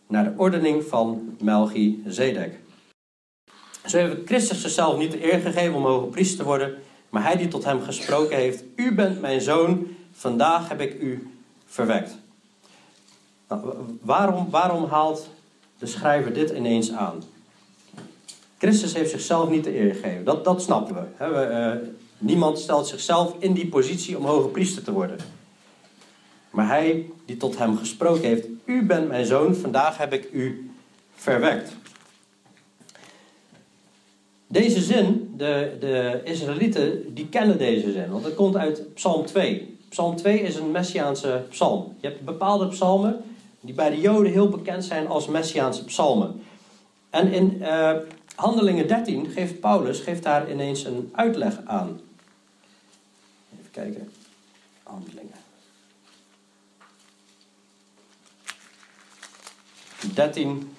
[0.06, 2.58] naar de ordening van Melchizedek.
[3.86, 6.74] Zo heeft Christus zichzelf niet de eer gegeven om hoge priester te worden,
[7.16, 11.30] maar hij die tot hem gesproken heeft: U bent mijn zoon, vandaag heb ik u
[11.66, 12.16] verwekt.
[13.48, 15.28] Nou, waarom, waarom haalt
[15.78, 17.22] de schrijver dit ineens aan?
[18.58, 20.24] Christus heeft zichzelf niet de eer gegeven.
[20.24, 21.24] Dat, dat snappen we.
[21.24, 25.18] we uh, niemand stelt zichzelf in die positie om hoge priester te worden.
[26.50, 30.70] Maar hij die tot hem gesproken heeft: U bent mijn zoon, vandaag heb ik u
[31.14, 31.72] verwekt.
[34.46, 39.78] Deze zin, de, de Israëlieten, die kennen deze zin, want het komt uit Psalm 2.
[39.88, 41.96] Psalm 2 is een messiaanse psalm.
[42.00, 43.22] Je hebt bepaalde psalmen
[43.60, 46.42] die bij de Joden heel bekend zijn als Messiaanse psalmen.
[47.10, 47.92] En in uh,
[48.34, 52.00] Handelingen 13 geeft Paulus geeft daar ineens een uitleg aan.
[53.58, 54.12] Even kijken.
[54.82, 55.34] Handelingen.
[60.14, 60.76] 13,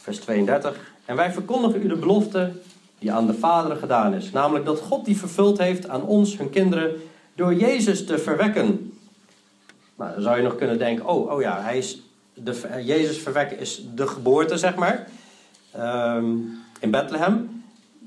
[0.00, 0.94] vers 32.
[1.06, 2.52] En wij verkondigen u de belofte
[2.98, 4.30] die aan de vaderen gedaan is.
[4.30, 6.94] Namelijk dat God die vervuld heeft aan ons, hun kinderen,
[7.34, 8.92] door Jezus te verwekken.
[9.96, 12.02] Nou, dan zou je nog kunnen denken, oh, oh ja, hij is
[12.34, 15.08] de, Jezus verwekken is de geboorte, zeg maar,
[15.72, 16.26] ehm,
[16.80, 17.64] in Bethlehem.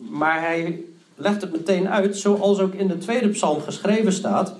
[0.10, 0.84] Maar hij
[1.16, 4.56] legt het meteen uit, zoals ook in de tweede psalm geschreven staat.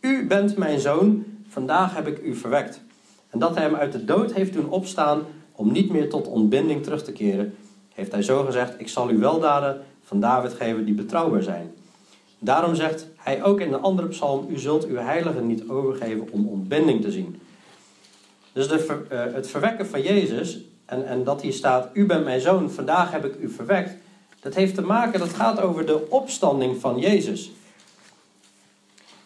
[0.00, 2.80] U bent mijn zoon, vandaag heb ik u verwekt.
[3.30, 6.82] En dat hij hem uit de dood heeft doen opstaan om niet meer tot ontbinding
[6.82, 7.54] terug te keren,
[7.94, 11.74] heeft hij zo gezegd: Ik zal u weldaden van David geven die betrouwbaar zijn.
[12.38, 16.48] Daarom zegt hij ook in een andere psalm: U zult uw heiligen niet overgeven om
[16.48, 17.40] ontbinding te zien.
[18.52, 22.40] Dus de, uh, het verwekken van Jezus, en, en dat hier staat: U bent mijn
[22.40, 23.94] zoon, vandaag heb ik u verwekt.
[24.40, 27.50] Dat heeft te maken, dat gaat over de opstanding van Jezus.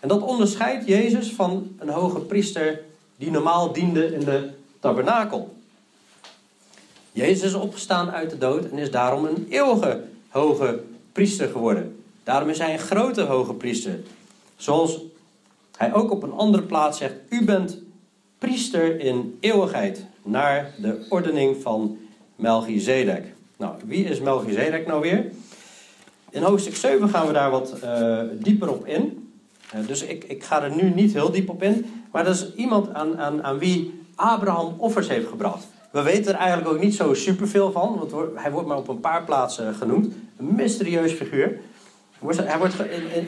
[0.01, 2.81] En dat onderscheidt Jezus van een hoge priester
[3.17, 4.51] die normaal diende in de
[4.81, 5.56] tabernakel.
[7.17, 10.81] Jezus is opgestaan uit de dood en is daarom een eeuwige hoge
[11.13, 12.01] priester geworden.
[12.25, 14.01] Daarom is hij een grote hoge priester.
[14.57, 15.01] Zoals
[15.77, 17.79] hij ook op een andere plaats zegt: U bent
[18.39, 21.99] priester in eeuwigheid naar de ordening van
[22.35, 23.25] Melchizedek.
[23.57, 25.31] Nou, wie is Melchizedek nou weer?
[26.31, 29.31] In hoofdstuk 7 gaan we daar wat uh, dieper op in.
[29.75, 31.87] Uh, dus ik, ik ga er nu niet heel diep op in.
[32.13, 35.67] Maar dat is iemand aan, aan, aan wie Abraham offers heeft gebracht.
[35.97, 39.01] We weten er eigenlijk ook niet zo superveel van, want hij wordt maar op een
[39.01, 40.15] paar plaatsen genoemd.
[40.37, 41.61] Een mysterieus figuur.
[42.27, 42.75] Hij wordt,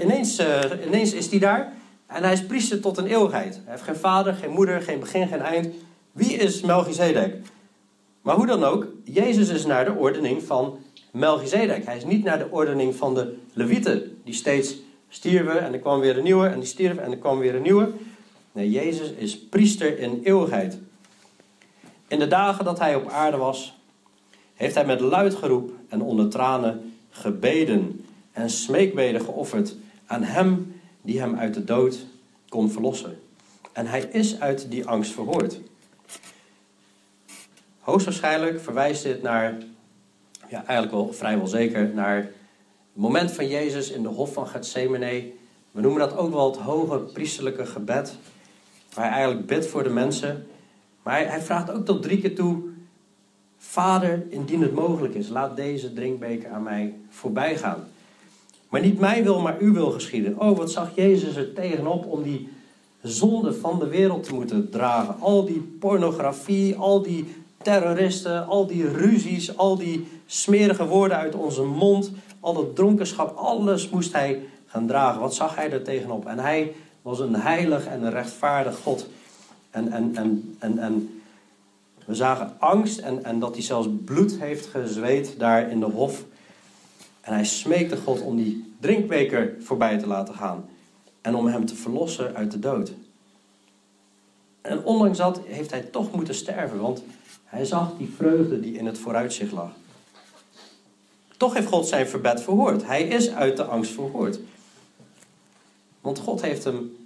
[0.03, 1.73] ineens, uh, ineens is hij daar
[2.07, 3.55] en hij is priester tot een eeuwigheid.
[3.55, 5.69] Hij heeft geen vader, geen moeder, geen begin, geen eind.
[6.13, 7.37] Wie is Melchizedek?
[8.23, 10.79] Maar hoe dan ook, Jezus is naar de ordening van
[11.13, 11.85] Melchizedek.
[11.85, 14.77] Hij is niet naar de ordening van de Levieten, die steeds
[15.09, 17.63] stierven en er kwam weer een nieuwe en die stierven en er kwam weer een
[17.63, 17.91] nieuwe.
[18.53, 20.79] Nee, Jezus is priester in eeuwigheid.
[22.09, 23.79] In de dagen dat hij op aarde was,
[24.55, 31.21] heeft hij met luid geroep en onder tranen gebeden en smeekbeden geofferd aan hem die
[31.21, 32.07] hem uit de dood
[32.49, 33.21] kon verlossen.
[33.73, 35.61] En hij is uit die angst verhoord.
[37.81, 39.57] Hoogstwaarschijnlijk verwijst dit naar,
[40.49, 42.33] ja, eigenlijk wel vrijwel zeker, naar het
[42.93, 45.31] moment van Jezus in de hof van Gethsemane.
[45.71, 48.17] We noemen dat ook wel het hoge priesterlijke gebed,
[48.95, 50.47] waar hij eigenlijk bidt voor de mensen.
[51.09, 52.63] Maar hij, vraagt ook tot drie keer toe:
[53.59, 57.85] Vader, indien het mogelijk is, laat deze drinkbeker aan mij voorbij gaan.
[58.69, 60.41] Maar niet mij wil, maar u wil geschieden.
[60.41, 62.49] Oh, wat zag Jezus er tegenop om die
[63.03, 65.17] zonde van de wereld te moeten dragen.
[65.21, 71.63] Al die pornografie, al die terroristen, al die ruzies, al die smerige woorden uit onze
[71.63, 75.21] mond, al dat dronkenschap, alles moest hij gaan dragen.
[75.21, 76.27] Wat zag hij er tegenop?
[76.27, 79.09] En hij was een heilig en een rechtvaardig God.
[79.71, 81.21] En, en, en, en, en
[82.05, 86.25] we zagen angst en, en dat hij zelfs bloed heeft gezweet daar in de hof.
[87.21, 90.69] En hij smeekte God om die drinkbeker voorbij te laten gaan.
[91.21, 92.93] En om hem te verlossen uit de dood.
[94.61, 97.03] En ondanks dat heeft hij toch moeten sterven, want
[97.45, 99.71] hij zag die vreugde die in het vooruitzicht lag.
[101.37, 102.87] Toch heeft God zijn verbed verhoord.
[102.87, 104.39] Hij is uit de angst verhoord.
[106.01, 106.97] Want God heeft hem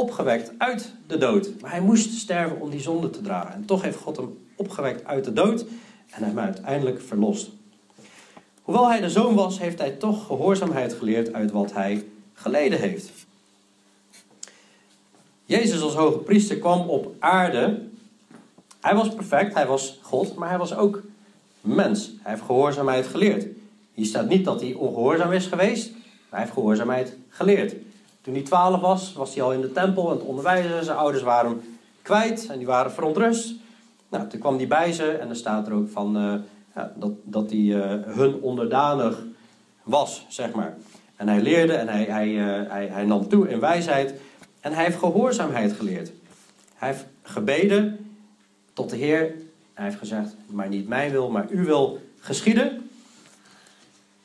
[0.00, 1.50] opgewekt uit de dood.
[1.60, 3.54] Maar hij moest sterven om die zonde te dragen.
[3.54, 5.64] En toch heeft God hem opgewekt uit de dood
[6.10, 7.50] en hem uiteindelijk verlost.
[8.62, 13.10] Hoewel hij de zoon was, heeft hij toch gehoorzaamheid geleerd uit wat hij geleden heeft.
[15.44, 17.82] Jezus als hoge priester kwam op aarde.
[18.80, 21.02] Hij was perfect, hij was God, maar hij was ook
[21.60, 22.10] mens.
[22.22, 23.46] Hij heeft gehoorzaamheid geleerd.
[23.94, 27.74] Hier staat niet dat hij ongehoorzaam is geweest, maar hij heeft gehoorzaamheid geleerd.
[28.30, 30.84] Toen hij twaalf was, was hij al in de tempel aan het onderwijzen.
[30.84, 31.60] Zijn ouders waren hem
[32.02, 33.54] kwijt en die waren verontrust.
[34.08, 36.34] Nou, toen kwam hij bij ze en er staat er ook van uh,
[36.74, 39.22] ja, dat, dat hij uh, hun onderdanig
[39.82, 40.76] was, zeg maar.
[41.16, 44.14] En hij leerde en hij, hij, uh, hij, hij nam toe in wijsheid.
[44.60, 46.12] En hij heeft gehoorzaamheid geleerd.
[46.74, 48.14] Hij heeft gebeden
[48.72, 49.34] tot de Heer.
[49.74, 52.90] Hij heeft gezegd, maar niet mijn wil, maar uw wil geschieden.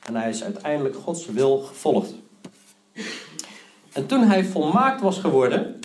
[0.04, 2.14] En hij is uiteindelijk Gods wil gevolgd.
[3.96, 5.80] En toen hij volmaakt was geworden,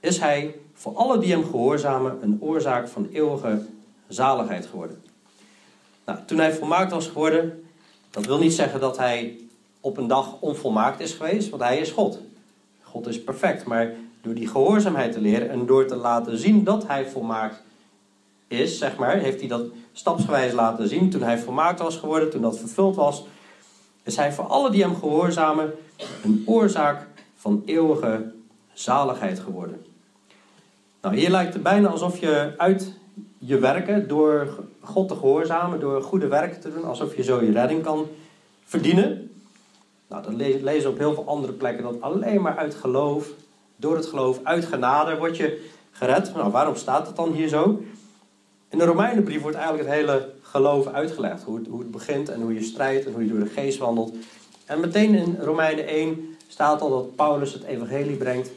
[0.00, 3.62] is hij voor alle die hem gehoorzamen een oorzaak van eeuwige
[4.08, 5.02] zaligheid geworden.
[6.04, 7.64] Nou, toen hij volmaakt was geworden,
[8.10, 9.38] dat wil niet zeggen dat hij
[9.80, 12.20] op een dag onvolmaakt is geweest, want hij is God.
[12.82, 16.86] God is perfect, maar door die gehoorzaamheid te leren en door te laten zien dat
[16.86, 17.62] hij volmaakt
[18.48, 21.10] is, zeg maar, heeft hij dat stapsgewijs laten zien.
[21.10, 23.24] Toen hij volmaakt was geworden, toen dat vervuld was,
[24.02, 25.72] is hij voor alle die hem gehoorzamen
[26.22, 28.32] een oorzaak van eeuwige
[28.72, 29.84] zaligheid geworden.
[31.02, 32.92] Nou, hier lijkt het bijna alsof je uit
[33.38, 34.48] je werken door
[34.80, 38.06] God te gehoorzamen, door goede werken te doen, alsof je zo je redding kan
[38.64, 39.30] verdienen.
[40.08, 40.32] Nou, dat
[40.62, 43.28] lezen we op heel veel andere plekken, dat alleen maar uit geloof,
[43.76, 46.34] door het geloof, uit genade word je gered.
[46.34, 47.82] Nou, waarom staat het dan hier zo?
[48.68, 51.42] In de Romeinenbrief wordt eigenlijk het hele geloof uitgelegd.
[51.42, 54.14] Hoe hoe het begint en hoe je strijdt en hoe je door de geest wandelt.
[54.70, 58.50] En meteen in Romeinen 1 staat al dat Paulus het evangelie brengt.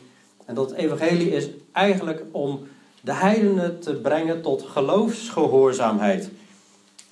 [0.45, 2.67] En dat evangelie is eigenlijk om
[3.01, 6.29] de heidenen te brengen tot geloofsgehoorzaamheid.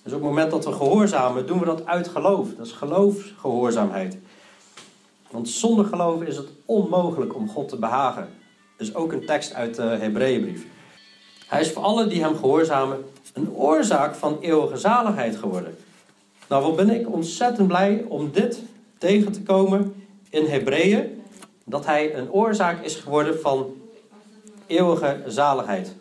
[0.03, 2.47] Dus op het moment dat we gehoorzamen, doen we dat uit geloof.
[2.57, 4.17] Dat is geloofsgehoorzaamheid.
[5.31, 8.29] Want zonder geloof is het onmogelijk om God te behagen.
[8.77, 10.65] Dat is ook een tekst uit de Hebreeënbrief.
[11.47, 15.77] Hij is voor allen die hem gehoorzamen een oorzaak van eeuwige zaligheid geworden.
[16.47, 18.59] Nou, wat ben ik ontzettend blij om dit
[19.01, 19.93] tegen te komen
[20.29, 21.21] in Hebreeën.
[21.63, 23.73] Dat hij een oorzaak is geworden van
[24.67, 25.95] eeuwige zaligheid.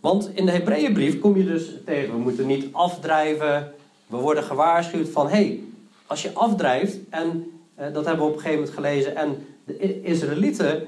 [0.00, 3.72] Want in de Hebreeënbrief kom je dus tegen, we moeten niet afdrijven.
[4.06, 5.60] We worden gewaarschuwd van, hé, hey,
[6.06, 10.02] als je afdrijft, en eh, dat hebben we op een gegeven moment gelezen, en de
[10.02, 10.84] Israëlieten,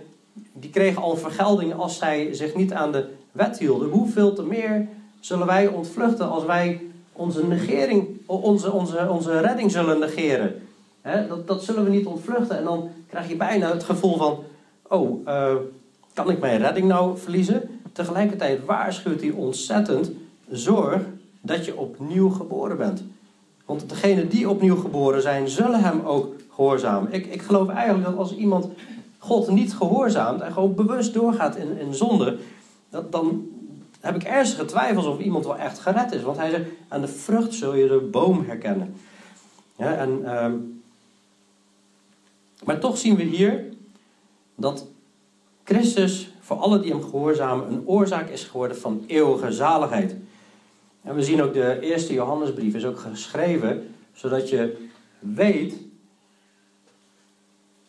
[0.52, 3.88] die kregen al vergelding als zij zich niet aan de wet hielden.
[3.88, 4.88] Hoeveel te meer
[5.20, 6.80] zullen wij ontvluchten als wij
[7.12, 10.54] onze negering, onze, onze, onze redding zullen negeren.
[11.28, 12.58] Dat, dat zullen we niet ontvluchten.
[12.58, 14.38] En dan krijg je bijna het gevoel van,
[14.88, 15.54] oh, uh,
[16.14, 17.80] kan ik mijn redding nou verliezen?
[17.92, 20.10] Tegelijkertijd waarschuwt hij ontzettend:
[20.48, 21.02] zorg
[21.40, 23.04] dat je opnieuw geboren bent.
[23.64, 27.12] Want degenen die opnieuw geboren zijn, zullen hem ook gehoorzamen.
[27.12, 28.68] Ik, ik geloof eigenlijk dat als iemand
[29.18, 32.36] God niet gehoorzaamt en gewoon bewust doorgaat in, in zonde,
[32.90, 33.46] dat, dan
[34.00, 36.22] heb ik ernstige twijfels of iemand wel echt gered is.
[36.22, 38.94] Want hij zegt: aan de vrucht zul je de boom herkennen.
[39.76, 40.46] En, uh,
[42.66, 43.64] maar toch zien we hier
[44.54, 44.86] dat
[45.64, 50.16] Christus voor alle die hem gehoorzamen een oorzaak is geworden van eeuwige zaligheid.
[51.02, 54.86] En we zien ook de eerste Johannesbrief is ook geschreven zodat je
[55.18, 55.74] weet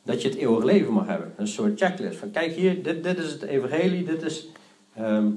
[0.04, 1.34] dat je het eeuwig leven mag hebben.
[1.38, 4.48] Een soort checklist van kijk hier, dit, dit is het evangelie, dit is
[4.96, 5.28] ehm,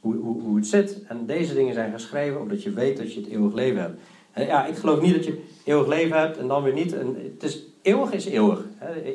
[0.00, 1.02] hoe, hoe, hoe het zit.
[1.08, 4.00] En deze dingen zijn geschreven omdat je weet dat je het eeuwig leven hebt.
[4.34, 6.92] Ja, ik geloof niet dat je eeuwig leven hebt en dan weer niet.
[6.92, 8.64] En het is, eeuwig is eeuwig.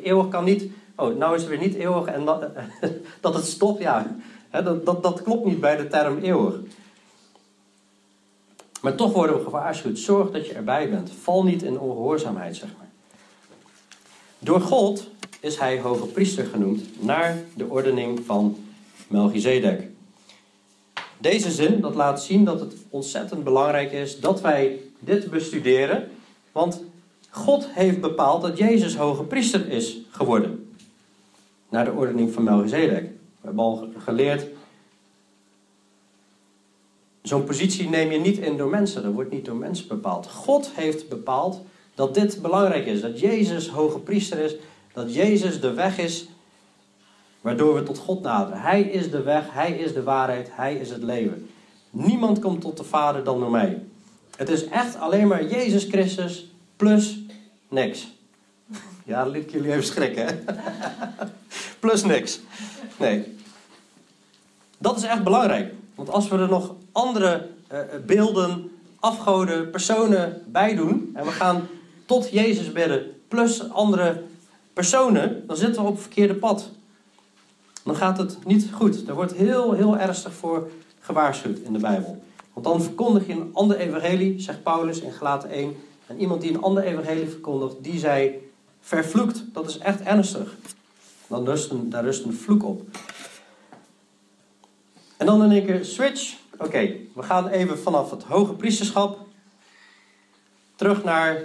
[0.04, 2.46] Eeuwig kan niet oh, nou is het weer niet eeuwig en dat,
[3.22, 4.16] dat het stopt, ja.
[4.52, 6.56] dat, dat, dat klopt niet bij de term eeuwig.
[8.82, 10.00] Maar toch worden we gewaarschuwd.
[10.00, 11.12] Zorg dat je erbij bent.
[11.22, 12.88] Val niet in ongehoorzaamheid, zeg maar.
[14.40, 18.58] Door God is hij hoge priester genoemd naar de ordening van
[19.08, 19.88] Melchizedek.
[21.18, 26.10] Deze zin dat laat zien dat het ontzettend belangrijk is dat wij dit bestuderen.
[26.52, 26.82] Want
[27.38, 30.74] God heeft bepaald dat Jezus hoge priester is geworden
[31.70, 33.04] naar de ordening van Melchizedek.
[33.04, 34.46] We hebben al geleerd,
[37.22, 40.28] zo'n positie neem je niet in door mensen, dat wordt niet door mensen bepaald.
[40.28, 41.62] God heeft bepaald
[41.96, 44.56] dat dit belangrijk is, dat Jezus hoge priester is,
[44.94, 46.28] dat Jezus de weg is
[47.42, 48.62] waardoor we tot God naderen.
[48.62, 51.50] Hij is de weg, Hij is de waarheid, Hij is het leven.
[51.90, 53.84] Niemand komt tot de Vader dan door mij.
[54.38, 57.20] Het is echt alleen maar Jezus Christus plus
[57.68, 58.08] niks.
[59.04, 60.36] Ja, dat liet jullie even schrikken, hè?
[61.80, 62.40] Plus niks.
[62.98, 63.36] Nee.
[64.78, 65.74] Dat is echt belangrijk.
[65.96, 71.12] Want als we er nog andere uh, beelden, afgoden, personen bij doen...
[71.14, 71.68] en we gaan
[72.06, 74.24] tot Jezus bidden plus andere
[74.74, 75.44] personen...
[75.48, 76.70] dan zitten we op het verkeerde pad.
[77.84, 79.06] Dan gaat het niet goed.
[79.06, 82.24] Daar wordt heel, heel ernstig voor gewaarschuwd in de Bijbel.
[82.54, 85.76] Want dan verkondig je een ander evangelie, zegt Paulus in Galaten 1...
[86.08, 89.44] En iemand die een ander evangelie verkondigt, die zei vervloekt.
[89.54, 90.56] Dat is echt ernstig.
[91.28, 92.82] Dan rust een, daar rust een vloek op.
[95.18, 96.36] En dan in één keer switch.
[96.58, 99.26] Oké, we gaan even vanaf het hoge priesterschap
[100.76, 101.42] terug naar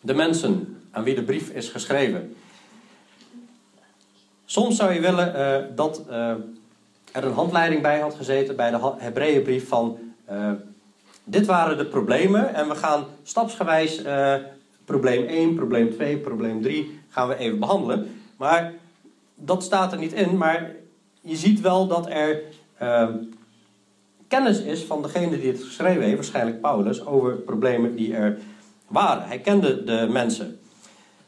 [0.00, 2.36] de mensen aan wie de brief is geschreven.
[4.44, 6.30] Soms zou je willen uh, dat uh,
[7.12, 9.98] er een handleiding bij had gezeten bij de Hebreeënbrief van
[10.30, 10.52] uh,
[11.28, 14.02] dit waren de problemen en we gaan stapsgewijs
[14.84, 18.20] probleem 1, probleem 2, probleem 3 gaan we even behandelen.
[18.36, 18.72] Maar
[19.34, 20.74] dat staat er niet in, maar
[21.20, 22.42] je ziet wel dat er
[22.82, 23.08] uh,
[24.28, 28.38] kennis is van degene die het geschreven heeft, waarschijnlijk Paulus, over problemen die er
[28.88, 29.26] waren.
[29.26, 30.58] Hij kende de mensen.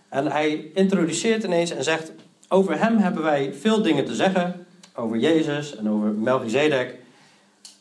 [0.08, 2.12] En hij introduceert ineens en zegt:
[2.48, 6.94] Over hem hebben wij veel dingen te zeggen, over Jezus en over Melchizedek,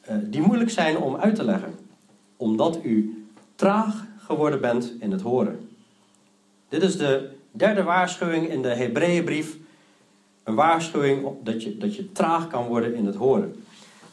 [0.09, 1.86] uh, die moeilijk zijn om uit te leggen,
[2.37, 3.25] omdat u
[3.55, 5.69] traag geworden bent in het horen.
[6.69, 9.57] Dit is de derde waarschuwing in de Hebreeënbrief.
[10.43, 13.55] Een waarschuwing dat je, dat je traag kan worden in het horen.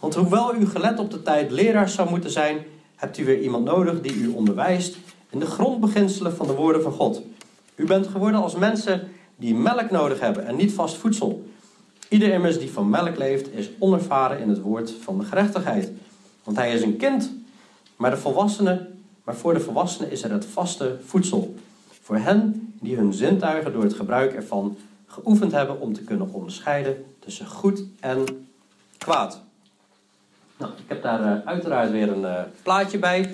[0.00, 2.58] Want hoewel u gelet op de tijd leraar zou moeten zijn,
[2.96, 4.96] hebt u weer iemand nodig die u onderwijst
[5.30, 7.22] in de grondbeginselen van de woorden van God.
[7.74, 11.46] U bent geworden als mensen die melk nodig hebben en niet vast voedsel.
[12.08, 15.90] Ieder immers die van melk leeft, is onervaren in het woord van de gerechtigheid.
[16.44, 17.32] Want hij is een kind,
[17.96, 21.54] maar, de volwassenen, maar voor de volwassenen is er het vaste voedsel.
[22.00, 24.76] Voor hen die hun zintuigen door het gebruik ervan
[25.06, 28.46] geoefend hebben om te kunnen onderscheiden tussen goed en
[28.98, 29.42] kwaad.
[30.56, 33.32] Nou, ik heb daar uh, uiteraard weer een uh, plaatje bij.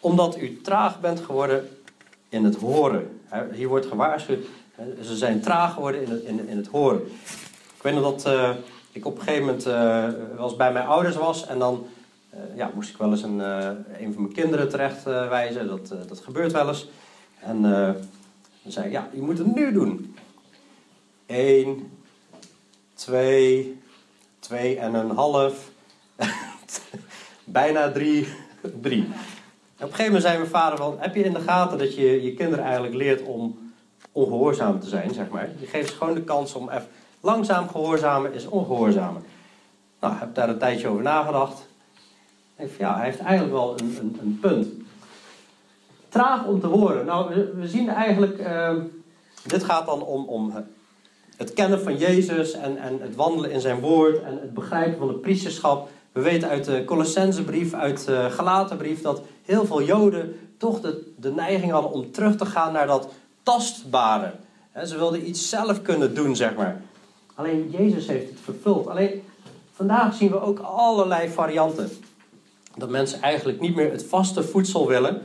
[0.00, 1.68] Omdat u traag bent geworden
[2.28, 3.20] in het horen.
[3.52, 4.46] Hier wordt gewaarschuwd,
[5.02, 7.00] ze zijn traag geworden in het, in, het horen.
[7.76, 8.50] Ik weet nog dat uh,
[8.92, 9.66] ik op een gegeven moment
[10.38, 11.86] eens bij mijn ouders was en dan
[12.54, 15.66] ja, moest ik wel eens een, een van mijn kinderen terecht wijzen.
[15.66, 16.88] Dat, dat gebeurt wel eens.
[17.40, 17.62] En
[18.62, 20.16] dan zei ik, ja, je moet het nu doen.
[21.26, 21.90] Eén,
[22.94, 23.80] twee,
[24.38, 25.70] twee en een half,
[27.44, 28.28] bijna drie,
[28.80, 29.02] drie.
[29.02, 29.10] op
[29.78, 32.34] een gegeven moment zei mijn vader van, heb je in de gaten dat je je
[32.34, 33.72] kinderen eigenlijk leert om
[34.12, 35.48] ongehoorzaam te zijn, zeg maar.
[35.60, 36.86] Je geeft ze gewoon de kans om even
[37.22, 39.22] langzaam gehoorzamen is ongehoorzamen.
[40.00, 41.66] Nou, ik heb daar een tijdje over nagedacht.
[42.78, 44.68] Ja, hij heeft eigenlijk wel een, een, een punt.
[46.08, 47.06] Traag om te horen.
[47.06, 48.74] Nou, we, zien eigenlijk, uh,
[49.46, 50.52] dit gaat dan om, om
[51.36, 55.08] het kennen van Jezus en, en het wandelen in zijn woord en het begrijpen van
[55.08, 55.88] het priesterschap.
[56.12, 61.30] We weten uit de Colossensebrief, uit de Galatenbrief, dat heel veel Joden toch de, de
[61.30, 63.08] neiging hadden om terug te gaan naar dat
[63.42, 64.32] tastbare.
[64.84, 66.80] ze wilden iets zelf kunnen doen, zeg maar.
[67.34, 68.86] Alleen Jezus heeft het vervuld.
[68.88, 69.22] Alleen
[69.72, 71.90] vandaag zien we ook allerlei varianten.
[72.76, 75.22] Dat mensen eigenlijk niet meer het vaste voedsel willen,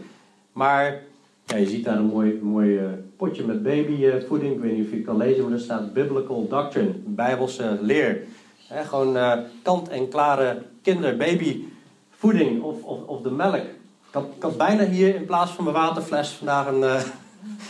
[0.51, 1.03] maar
[1.45, 4.53] ja, je ziet daar een mooi, mooi uh, potje met babyvoeding.
[4.53, 8.24] Ik weet niet of je het kan lezen, maar er staat Biblical Doctrine, Bijbelse leer.
[8.70, 13.64] Gewoon uh, kant-en-klare kinder-babyvoeding of, of, of de melk.
[14.12, 16.80] Ik had, bijna hier in plaats van mijn waterfles vandaag een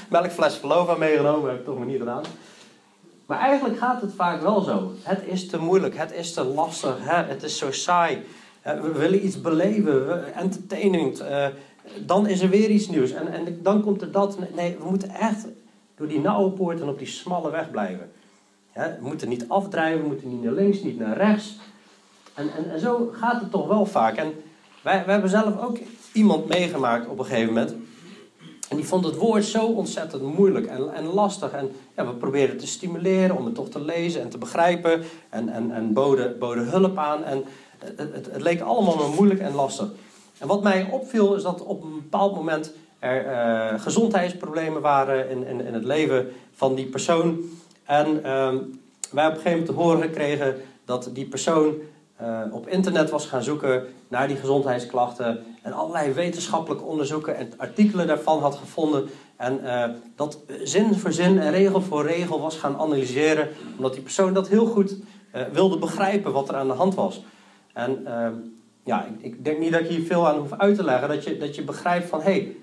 [0.10, 1.50] melkfles Velova meegenomen.
[1.50, 2.24] heb ik toch maar niet gedaan.
[3.28, 4.91] Maar eigenlijk gaat het vaak wel zo.
[5.01, 7.23] Het is te moeilijk, het is te lastig, hè?
[7.23, 8.23] het is zo saai.
[8.61, 11.23] We willen iets beleven, entertainment,
[12.05, 13.11] dan is er weer iets nieuws.
[13.11, 14.38] En, en dan komt er dat.
[14.55, 15.45] Nee, we moeten echt
[15.95, 18.11] door die nauwe poort en op die smalle weg blijven.
[18.73, 21.57] we moeten niet afdrijven, we moeten niet naar links, niet naar rechts.
[22.34, 24.15] En, en, en zo gaat het toch wel vaak.
[24.15, 24.34] En
[24.82, 25.78] wij, wij hebben zelf ook
[26.13, 27.75] iemand meegemaakt op een gegeven moment.
[28.78, 31.51] Die vond het woord zo ontzettend moeilijk en, en lastig.
[31.51, 35.01] En ja, we probeerden te stimuleren om het toch te lezen en te begrijpen.
[35.30, 37.23] En, en, en boden, boden hulp aan.
[37.23, 37.43] En
[37.78, 39.88] het, het, leek allemaal maar moeilijk en lastig.
[40.38, 45.47] En wat mij opviel is dat op een bepaald moment er uh, gezondheidsproblemen waren in,
[45.47, 47.39] in, in, het leven van die persoon.
[47.84, 48.21] En uh,
[49.11, 50.55] wij op een gegeven moment te horen gekregen
[50.86, 51.73] dat die persoon
[52.21, 55.43] uh, op internet was gaan zoeken naar die gezondheidsklachten.
[55.68, 59.09] En allerlei wetenschappelijke onderzoeken en artikelen daarvan had gevonden.
[59.36, 59.84] En uh,
[60.15, 63.49] dat zin voor zin en regel voor regel was gaan analyseren.
[63.76, 64.95] Omdat die persoon dat heel goed
[65.51, 67.24] wilde begrijpen wat er aan de hand was.
[67.74, 68.34] En ehm,
[68.84, 71.09] ja, ik, ik, denk niet dat ik hier veel aan hoef uit te leggen.
[71.09, 72.55] Dat je, dat je begrijpt van, hé, hey,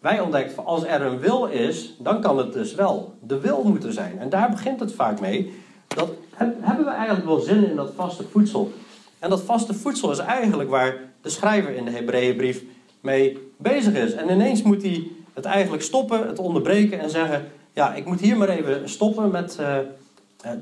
[0.00, 3.62] wij ontdekken van als er een wil is, dan kan het dus wel de wil
[3.62, 4.18] moeten zijn.
[4.18, 5.62] En daar begint het vaak mee.
[5.86, 8.72] Dat, hebben we eigenlijk wel zin in dat vaste voedsel?
[9.18, 12.62] En dat vaste voedsel is eigenlijk waar de schrijver in de Hebreeënbrief
[13.00, 14.12] mee bezig is.
[14.12, 18.36] En ineens moet hij het eigenlijk stoppen, het onderbreken en zeggen: Ja, ik moet hier
[18.36, 19.78] maar even stoppen met uh,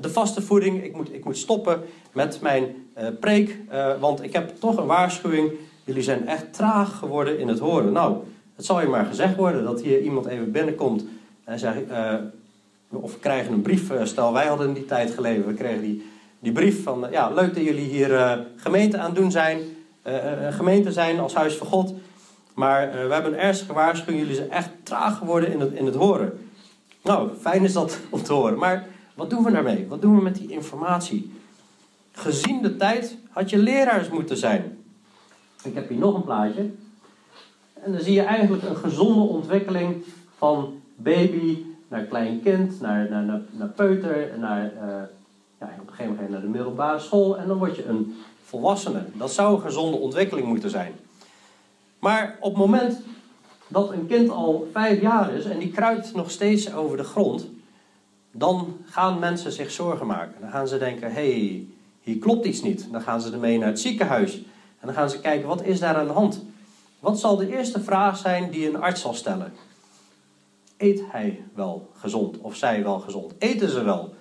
[0.01, 0.83] de vaste voeding.
[0.83, 1.81] Ik moet, ik moet stoppen
[2.13, 2.63] met mijn
[2.97, 3.57] uh, preek,
[3.99, 5.51] want ik heb toch een waarschuwing.
[5.83, 7.91] Jullie zijn echt traag geworden in het horen.
[7.91, 8.17] Nou,
[8.55, 11.05] het zal je maar gezegd worden dat hier iemand even binnenkomt
[11.43, 11.79] en zegt,
[12.89, 13.91] of krijgen een brief.
[14.03, 16.05] stel, wij hadden in die tijd geleefd, we kregen die,
[16.39, 19.59] die brief van, ja, leuk dat jullie hier gemeente aan doen zijn,
[20.51, 21.93] gemeente zijn als huis van God.
[22.53, 25.95] Maar we hebben een ernstige waarschuwing, jullie zijn echt traag geworden in het, in het
[25.95, 26.47] horen.
[27.03, 28.57] Nou, fijn is dat om te horen.
[28.57, 29.87] Maar wat doen we daarmee?
[29.87, 31.31] Wat doen we met die informatie?
[32.13, 34.77] gezien de tijd had je leraars moeten zijn.
[35.63, 36.69] Ik heb hier nog een plaatje.
[37.73, 40.03] En dan zie je eigenlijk een gezonde ontwikkeling
[40.37, 44.81] van baby naar klein kind, naar, naar, naar, naar peuter, naar, uh,
[45.59, 47.37] ja, op een gegeven moment naar de middelbare school.
[47.37, 48.15] En dan word je een
[48.53, 49.05] volwassene.
[49.13, 50.93] Dat zou een gezonde ontwikkeling moeten zijn.
[51.99, 52.99] Maar op het moment
[53.67, 57.47] dat een kind al vijf jaar is en die kruipt nog steeds over de grond,
[58.31, 60.41] dan gaan mensen zich zorgen maken.
[60.41, 61.65] Dan gaan ze denken: hey,
[62.01, 62.87] hier klopt iets niet.
[62.91, 64.35] Dan gaan ze ermee naar het ziekenhuis.
[64.79, 66.41] En dan gaan ze kijken, wat is daar aan de hand?
[66.99, 69.53] Wat zal de eerste vraag zijn die een arts zal stellen?
[70.77, 73.33] Eet hij wel gezond of zij wel gezond?
[73.37, 74.13] Eten ze wel?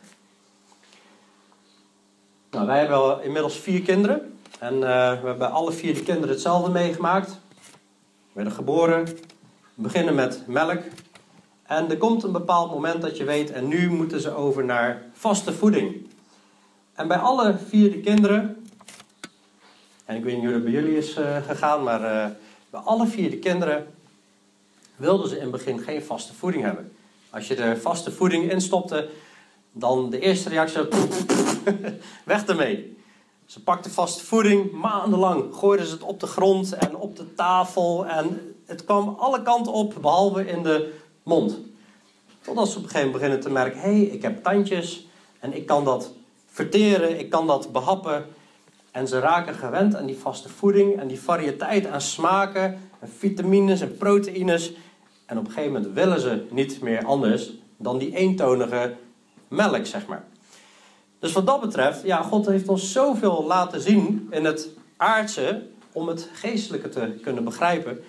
[2.52, 4.38] Nou, wij hebben inmiddels vier kinderen.
[4.58, 7.28] En eh, we hebben alle vier de kinderen hetzelfde meegemaakt.
[7.28, 9.06] We werden geboren.
[9.74, 10.80] Beginnen met melk.
[11.62, 15.02] En er komt een bepaald moment dat je weet, en nu moeten ze over naar
[15.12, 16.06] vaste voeding.
[16.94, 18.66] En bij alle vier de kinderen,
[20.04, 22.30] en ik weet niet hoe dat bij jullie is eh, gegaan, maar eh,
[22.70, 23.86] bij alle vier de kinderen
[24.96, 26.92] wilden ze in het begin geen vaste voeding hebben.
[27.30, 29.08] Als je er vaste voeding in stopte,
[29.72, 30.80] dan de eerste reactie,
[32.24, 32.96] weg ermee.
[33.46, 38.06] Ze pakten vaste voeding, maandenlang gooiden ze het op de grond en op de tafel.
[38.06, 40.92] En het kwam alle kanten op, behalve in de
[41.22, 41.58] mond.
[42.40, 45.06] Totdat ze op een gegeven moment beginnen te merken, hé, hey, ik heb tandjes
[45.38, 46.12] en ik kan dat
[46.46, 48.24] verteren, ik kan dat behappen.
[48.90, 53.80] En ze raken gewend aan die vaste voeding en die variëteit aan smaken en vitamines
[53.80, 54.72] en proteïnes.
[55.26, 58.94] En op een gegeven moment willen ze niet meer anders dan die eentonige
[59.52, 60.24] melk, zeg maar.
[61.18, 66.08] Dus wat dat betreft, ja, God heeft ons zoveel laten zien in het aardse om
[66.08, 68.04] het geestelijke te kunnen begrijpen.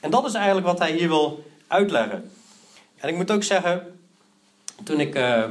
[0.00, 2.30] En dat is eigenlijk wat hij hier wil uitleggen.
[2.96, 3.98] En ik moet ook zeggen,
[4.84, 5.44] toen ik uh,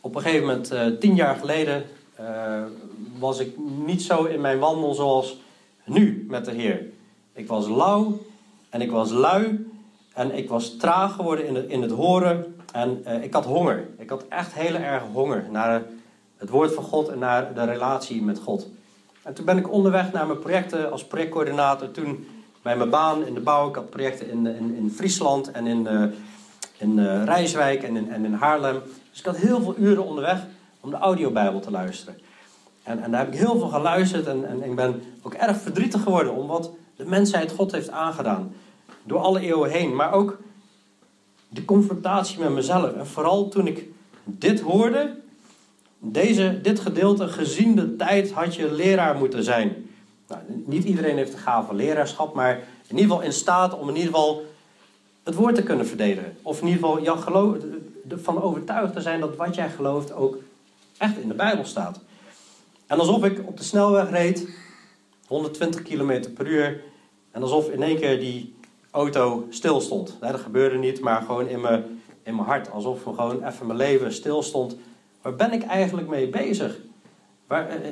[0.00, 1.84] op een gegeven moment, uh, tien jaar geleden,
[2.20, 2.62] uh,
[3.18, 5.36] was ik niet zo in mijn wandel zoals
[5.84, 6.82] nu met de Heer.
[7.32, 8.18] Ik was lauw
[8.70, 9.72] en ik was lui
[10.12, 13.88] en ik was traag geworden in, in het horen en ik had honger.
[13.98, 15.82] Ik had echt heel erg honger naar
[16.36, 18.68] het woord van God en naar de relatie met God.
[19.22, 21.90] En toen ben ik onderweg naar mijn projecten als projectcoördinator.
[21.90, 22.26] Toen
[22.64, 23.68] bij mijn baan in de bouw.
[23.68, 26.04] Ik had projecten in, in, in Friesland en in, uh,
[26.76, 28.82] in uh, Rijswijk en in, en in Haarlem.
[29.10, 30.46] Dus ik had heel veel uren onderweg
[30.80, 32.18] om de audiobijbel te luisteren.
[32.82, 36.02] En, en daar heb ik heel veel geluisterd en, en ik ben ook erg verdrietig
[36.02, 38.54] geworden om wat de mensheid God heeft aangedaan.
[39.02, 39.94] Door alle eeuwen heen.
[39.94, 40.38] Maar ook
[41.54, 42.92] de confrontatie met mezelf.
[42.92, 43.88] En vooral toen ik
[44.24, 45.14] dit hoorde,
[45.98, 49.90] deze, dit gedeelte, gezien de tijd, had je leraar moeten zijn.
[50.28, 52.54] Nou, niet iedereen heeft de gave leraarschap, maar
[52.86, 54.44] in ieder geval in staat om in ieder geval
[55.22, 56.36] het woord te kunnen verdedigen.
[56.42, 57.56] Of in ieder geval jou geloof,
[58.08, 60.38] van overtuigd te zijn dat wat jij gelooft ook
[60.98, 62.00] echt in de Bijbel staat.
[62.86, 64.48] En alsof ik op de snelweg reed,
[65.26, 66.82] 120 km per uur,
[67.30, 68.53] en alsof in één keer die
[68.94, 70.16] auto stil stond.
[70.20, 72.70] dat gebeurde niet, maar gewoon in mijn, in mijn hart.
[72.70, 74.76] Alsof gewoon even mijn leven stil stond.
[75.22, 76.76] Waar ben ik eigenlijk mee bezig?
[77.46, 77.90] Waar, eh,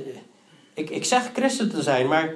[0.75, 2.35] ik, ik zeg christen te zijn, maar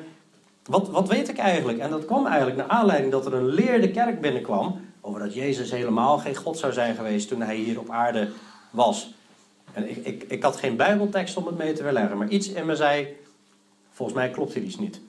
[0.65, 1.79] wat, wat weet ik eigenlijk?
[1.79, 4.81] En dat kwam eigenlijk naar aanleiding dat er een leerde kerk binnenkwam.
[5.01, 8.29] over dat Jezus helemaal geen God zou zijn geweest toen hij hier op aarde
[8.71, 9.15] was.
[9.73, 12.67] En ik, ik, ik had geen Bijbeltekst om het mee te weerleggen, maar iets in
[12.67, 13.17] me zei:
[13.91, 15.01] volgens mij klopt hier iets niet.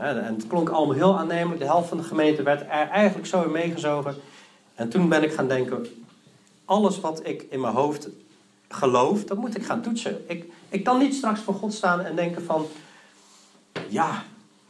[0.00, 1.60] En het klonk allemaal heel aannemelijk.
[1.60, 4.14] De helft van de gemeente werd er eigenlijk zo in meegezogen.
[4.74, 5.86] En toen ben ik gaan denken:
[6.64, 8.08] alles wat ik in mijn hoofd
[8.68, 10.24] geloof, dat moet ik gaan toetsen.
[10.26, 12.66] Ik, ik kan niet straks voor God staan en denken van...
[13.88, 14.22] Ja,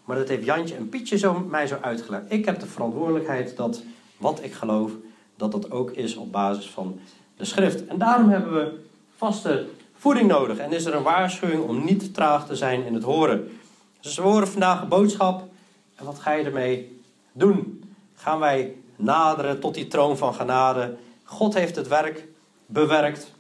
[0.05, 2.25] maar dat heeft Jantje en Pietje zo, mij zo uitgelegd.
[2.29, 3.83] Ik heb de verantwoordelijkheid dat
[4.17, 4.93] wat ik geloof,
[5.37, 7.01] dat dat ook is op basis van
[7.37, 7.87] de schrift.
[7.87, 8.79] En daarom hebben we
[9.17, 9.67] vaste
[9.97, 10.59] voeding nodig.
[10.59, 13.60] En is er een waarschuwing om niet traag te zijn in het horen.
[14.03, 15.49] We horen vandaag boodschap.
[15.95, 17.01] En wat ga je ermee
[17.33, 17.85] doen?
[18.15, 20.97] Gaan wij naderen tot die troon van genade?
[21.25, 22.27] God heeft het werk
[22.67, 23.33] bewerkt.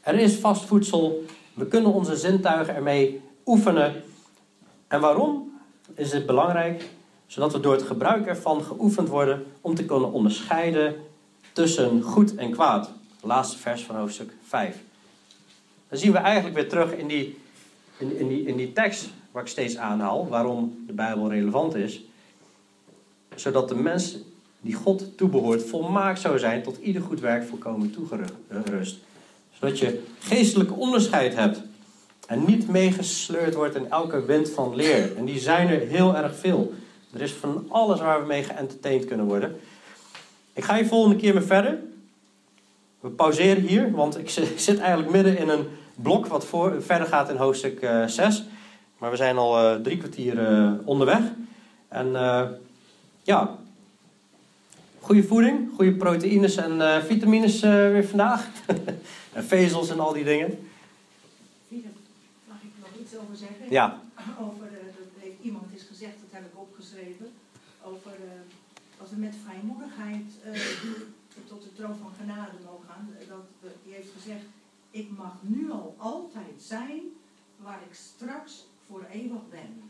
[0.00, 1.24] Er is vast voedsel.
[1.54, 4.02] We kunnen onze zintuigen ermee oefenen.
[4.88, 5.60] En waarom
[5.94, 6.88] is het belangrijk?
[7.26, 10.96] Zodat we door het gebruik ervan geoefend worden om te kunnen onderscheiden
[11.52, 12.90] tussen goed en kwaad.
[13.20, 14.76] Laatste vers van hoofdstuk 5.
[15.88, 17.38] Dan zien we eigenlijk weer terug in die,
[17.98, 22.04] in, in, die, in die tekst waar ik steeds aanhaal, waarom de Bijbel relevant is.
[23.34, 24.16] Zodat de mens
[24.60, 28.98] die God toebehoort volmaakt zou zijn tot ieder goed werk volkomen toegerust
[29.60, 31.62] zodat je geestelijk onderscheid hebt.
[32.26, 35.16] En niet meegesleurd wordt in elke wind van leer.
[35.16, 36.72] En die zijn er heel erg veel.
[37.12, 39.60] Er is van alles waar we mee geëntertained kunnen worden.
[40.52, 41.78] Ik ga je volgende keer mee verder.
[43.00, 47.30] We pauzeren hier, want ik zit eigenlijk midden in een blok wat voor, verder gaat
[47.30, 48.44] in hoofdstuk uh, eh, 6.
[48.98, 51.22] Maar we zijn al uh, drie kwartier uh, onderweg.
[51.88, 52.12] En
[53.22, 53.58] ja,
[55.00, 58.48] goede voeding, goede proteïnes en vitamines weer vandaag.
[59.32, 60.68] En vezels en al die dingen.
[62.48, 63.70] Mag ik nog iets over zeggen?
[63.70, 64.00] Ja.
[64.46, 64.68] Over,
[64.98, 67.26] dat heeft iemand is gezegd, dat heb ik opgeschreven.
[67.82, 68.16] Over
[69.00, 70.26] als we met vrijmoedigheid
[71.48, 73.08] tot de troon van genade mogen gaan.
[73.28, 74.44] Dat, die heeft gezegd,
[74.90, 77.00] ik mag nu al altijd zijn
[77.56, 79.82] waar ik straks voor eeuwig ben.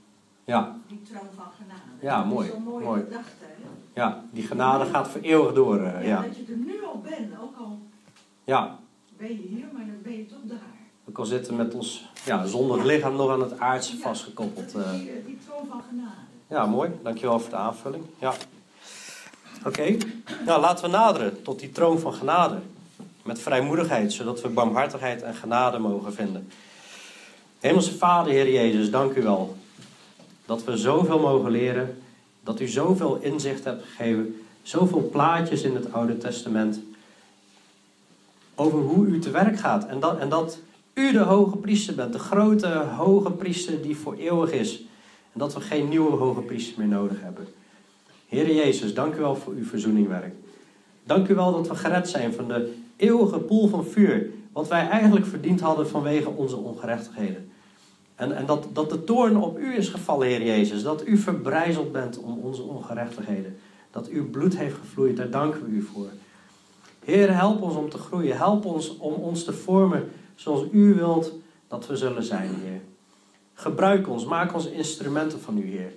[0.45, 0.77] Ja.
[0.87, 1.81] Die troon van genade.
[2.01, 2.47] Ja, dat mooi.
[2.47, 3.03] Is zo'n mooie mooi.
[3.03, 3.31] gedachte.
[3.41, 4.01] Hè?
[4.01, 5.83] Ja, die genade gaat voor eeuwig door.
[5.83, 7.79] ja, ja, dat je er nu al bent, ook al
[8.45, 8.79] ja,
[9.17, 10.59] ben je hier, maar dan ben je toch daar.
[11.09, 14.73] ook al zitten met ons ja, zondig lichaam nog aan het aardse Ja, vastgekoppeld.
[14.73, 16.17] Dat die, eh, die troon van genade.
[16.47, 16.91] Ja, mooi.
[17.03, 18.05] Dankjewel voor de aanvulling.
[18.19, 18.33] Ja.
[19.67, 19.97] Oké,
[20.47, 22.59] nou laten we naderen tot die troon van genade.
[23.25, 26.49] Met vrijmoedigheid, zodat we barmhartigheid en genade mogen vinden.
[27.61, 29.57] Hemelse Vader, Heer Jezus, dank u wel.
[30.47, 31.99] Dat we zoveel mogen leren.
[32.43, 34.41] Dat u zoveel inzicht hebt gegeven.
[34.63, 36.81] Zoveel plaatjes in het Oude Testament.
[38.55, 39.87] Over hoe u te werk gaat.
[39.87, 40.59] En dat, en dat
[40.95, 42.13] u de hoge priester bent.
[42.13, 44.79] De grote hoge priester die voor eeuwig is.
[45.33, 47.47] En dat we geen nieuwe hoge priester meer nodig hebben.
[48.29, 50.35] Heer Jezus, dank u wel voor uw verzoeningwerk.
[51.05, 54.31] Dank u wel dat we gered zijn van de eeuwige poel van vuur.
[54.59, 57.51] Wat wij eigenlijk verdiend hadden vanwege onze ongerechtigheden.
[58.15, 60.83] En, en dat, dat de toorn op u is gevallen, Heer Jezus.
[60.83, 63.57] Dat u verbrijzeld bent om onze ongerechtigheden.
[63.91, 66.09] Dat uw bloed heeft gevloeid, daar danken we u voor.
[67.05, 68.37] Heer, help ons om te groeien.
[68.37, 71.33] Help ons om ons te vormen zoals u wilt
[71.69, 72.81] dat we zullen zijn, Heer.
[73.55, 75.93] Gebruik ons, maak ons instrumenten van u, Heer.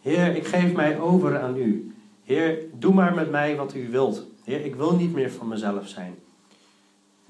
[0.00, 1.94] Heer, ik geef mij over aan u.
[2.24, 4.26] Heer, doe maar met mij wat u wilt.
[4.44, 6.14] Heer, ik wil niet meer van mezelf zijn.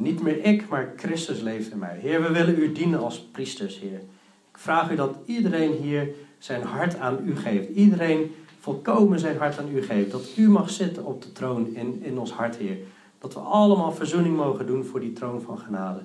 [0.03, 1.99] Niet meer ik, maar Christus leeft in mij.
[2.01, 3.99] Heer, we willen u dienen als priesters, Heer.
[4.51, 7.69] Ik vraag u dat iedereen hier zijn hart aan u geeft.
[7.69, 10.11] Iedereen volkomen zijn hart aan u geeft.
[10.11, 12.77] Dat u mag zitten op de troon in, in ons hart, Heer.
[13.19, 16.01] Dat we allemaal verzoening mogen doen voor die troon van genade.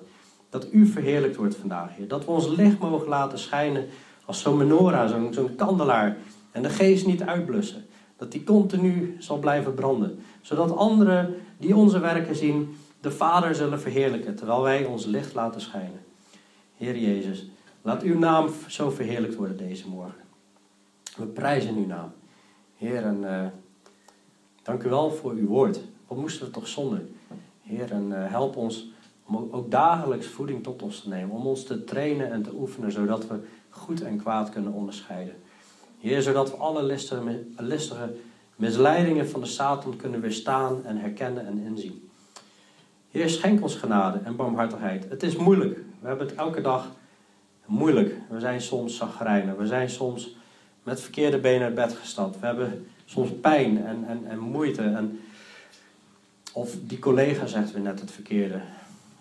[0.50, 2.08] Dat u verheerlijkt wordt vandaag, Heer.
[2.08, 3.86] Dat we ons licht mogen laten schijnen
[4.26, 6.18] als zo'n menorah, zo'n zo'n kandelaar.
[6.52, 7.86] En de geest niet uitblussen.
[8.18, 10.20] Dat die continu zal blijven branden.
[10.42, 14.36] Zodat anderen die onze werken zien, de Vader zullen verheerlijken.
[14.36, 16.06] Terwijl wij ons licht laten schijnen.
[16.78, 17.50] Heer Jezus,
[17.82, 20.22] laat uw naam zo verheerlijkt worden deze morgen.
[21.16, 22.12] We prijzen uw naam.
[22.76, 23.48] Heer, en eh,
[24.64, 25.80] dank u wel voor uw woord.
[26.08, 27.02] Wat moesten we toch zonder?
[27.62, 28.90] Heer, en eh, help ons
[29.26, 31.36] om ook, dagelijks voeding tot ons te nemen.
[31.36, 33.40] Om ons te trainen en te oefenen, zodat we
[33.70, 35.36] goed en kwaad kunnen onderscheiden.
[36.00, 36.84] Heer, zodat we alle
[37.58, 38.14] listige
[38.56, 42.07] misleidingen van de Satan kunnen weerstaan en herkennen en inzien.
[43.18, 45.10] Heer, schenk ons genade en barmhartigheid.
[45.10, 45.80] Het is moeilijk.
[46.00, 46.92] We hebben het elke dag
[47.66, 48.16] moeilijk.
[48.30, 49.58] We zijn soms zagrijnen.
[49.58, 50.36] We zijn soms
[50.84, 52.40] met verkeerde benen uit bed gestapt.
[52.40, 54.82] We hebben soms pijn en, en, en moeite.
[54.82, 55.20] En
[56.54, 58.62] of die collega zegt weer net het verkeerde.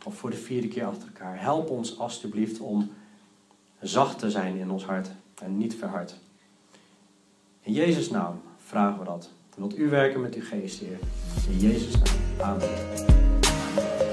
[0.04, 1.40] Of voor de vierde keer achter elkaar.
[1.40, 2.90] Help ons alstublieft om
[3.80, 5.10] zacht te zijn in ons hart
[5.42, 6.14] en niet verhard.
[7.60, 9.30] In Jezus' naam vragen we dat.
[9.54, 10.98] Wilt u werken met uw geest, Heer?
[11.50, 12.14] In Jezus' naam.
[12.40, 13.35] Amen.
[13.76, 14.05] Thank you.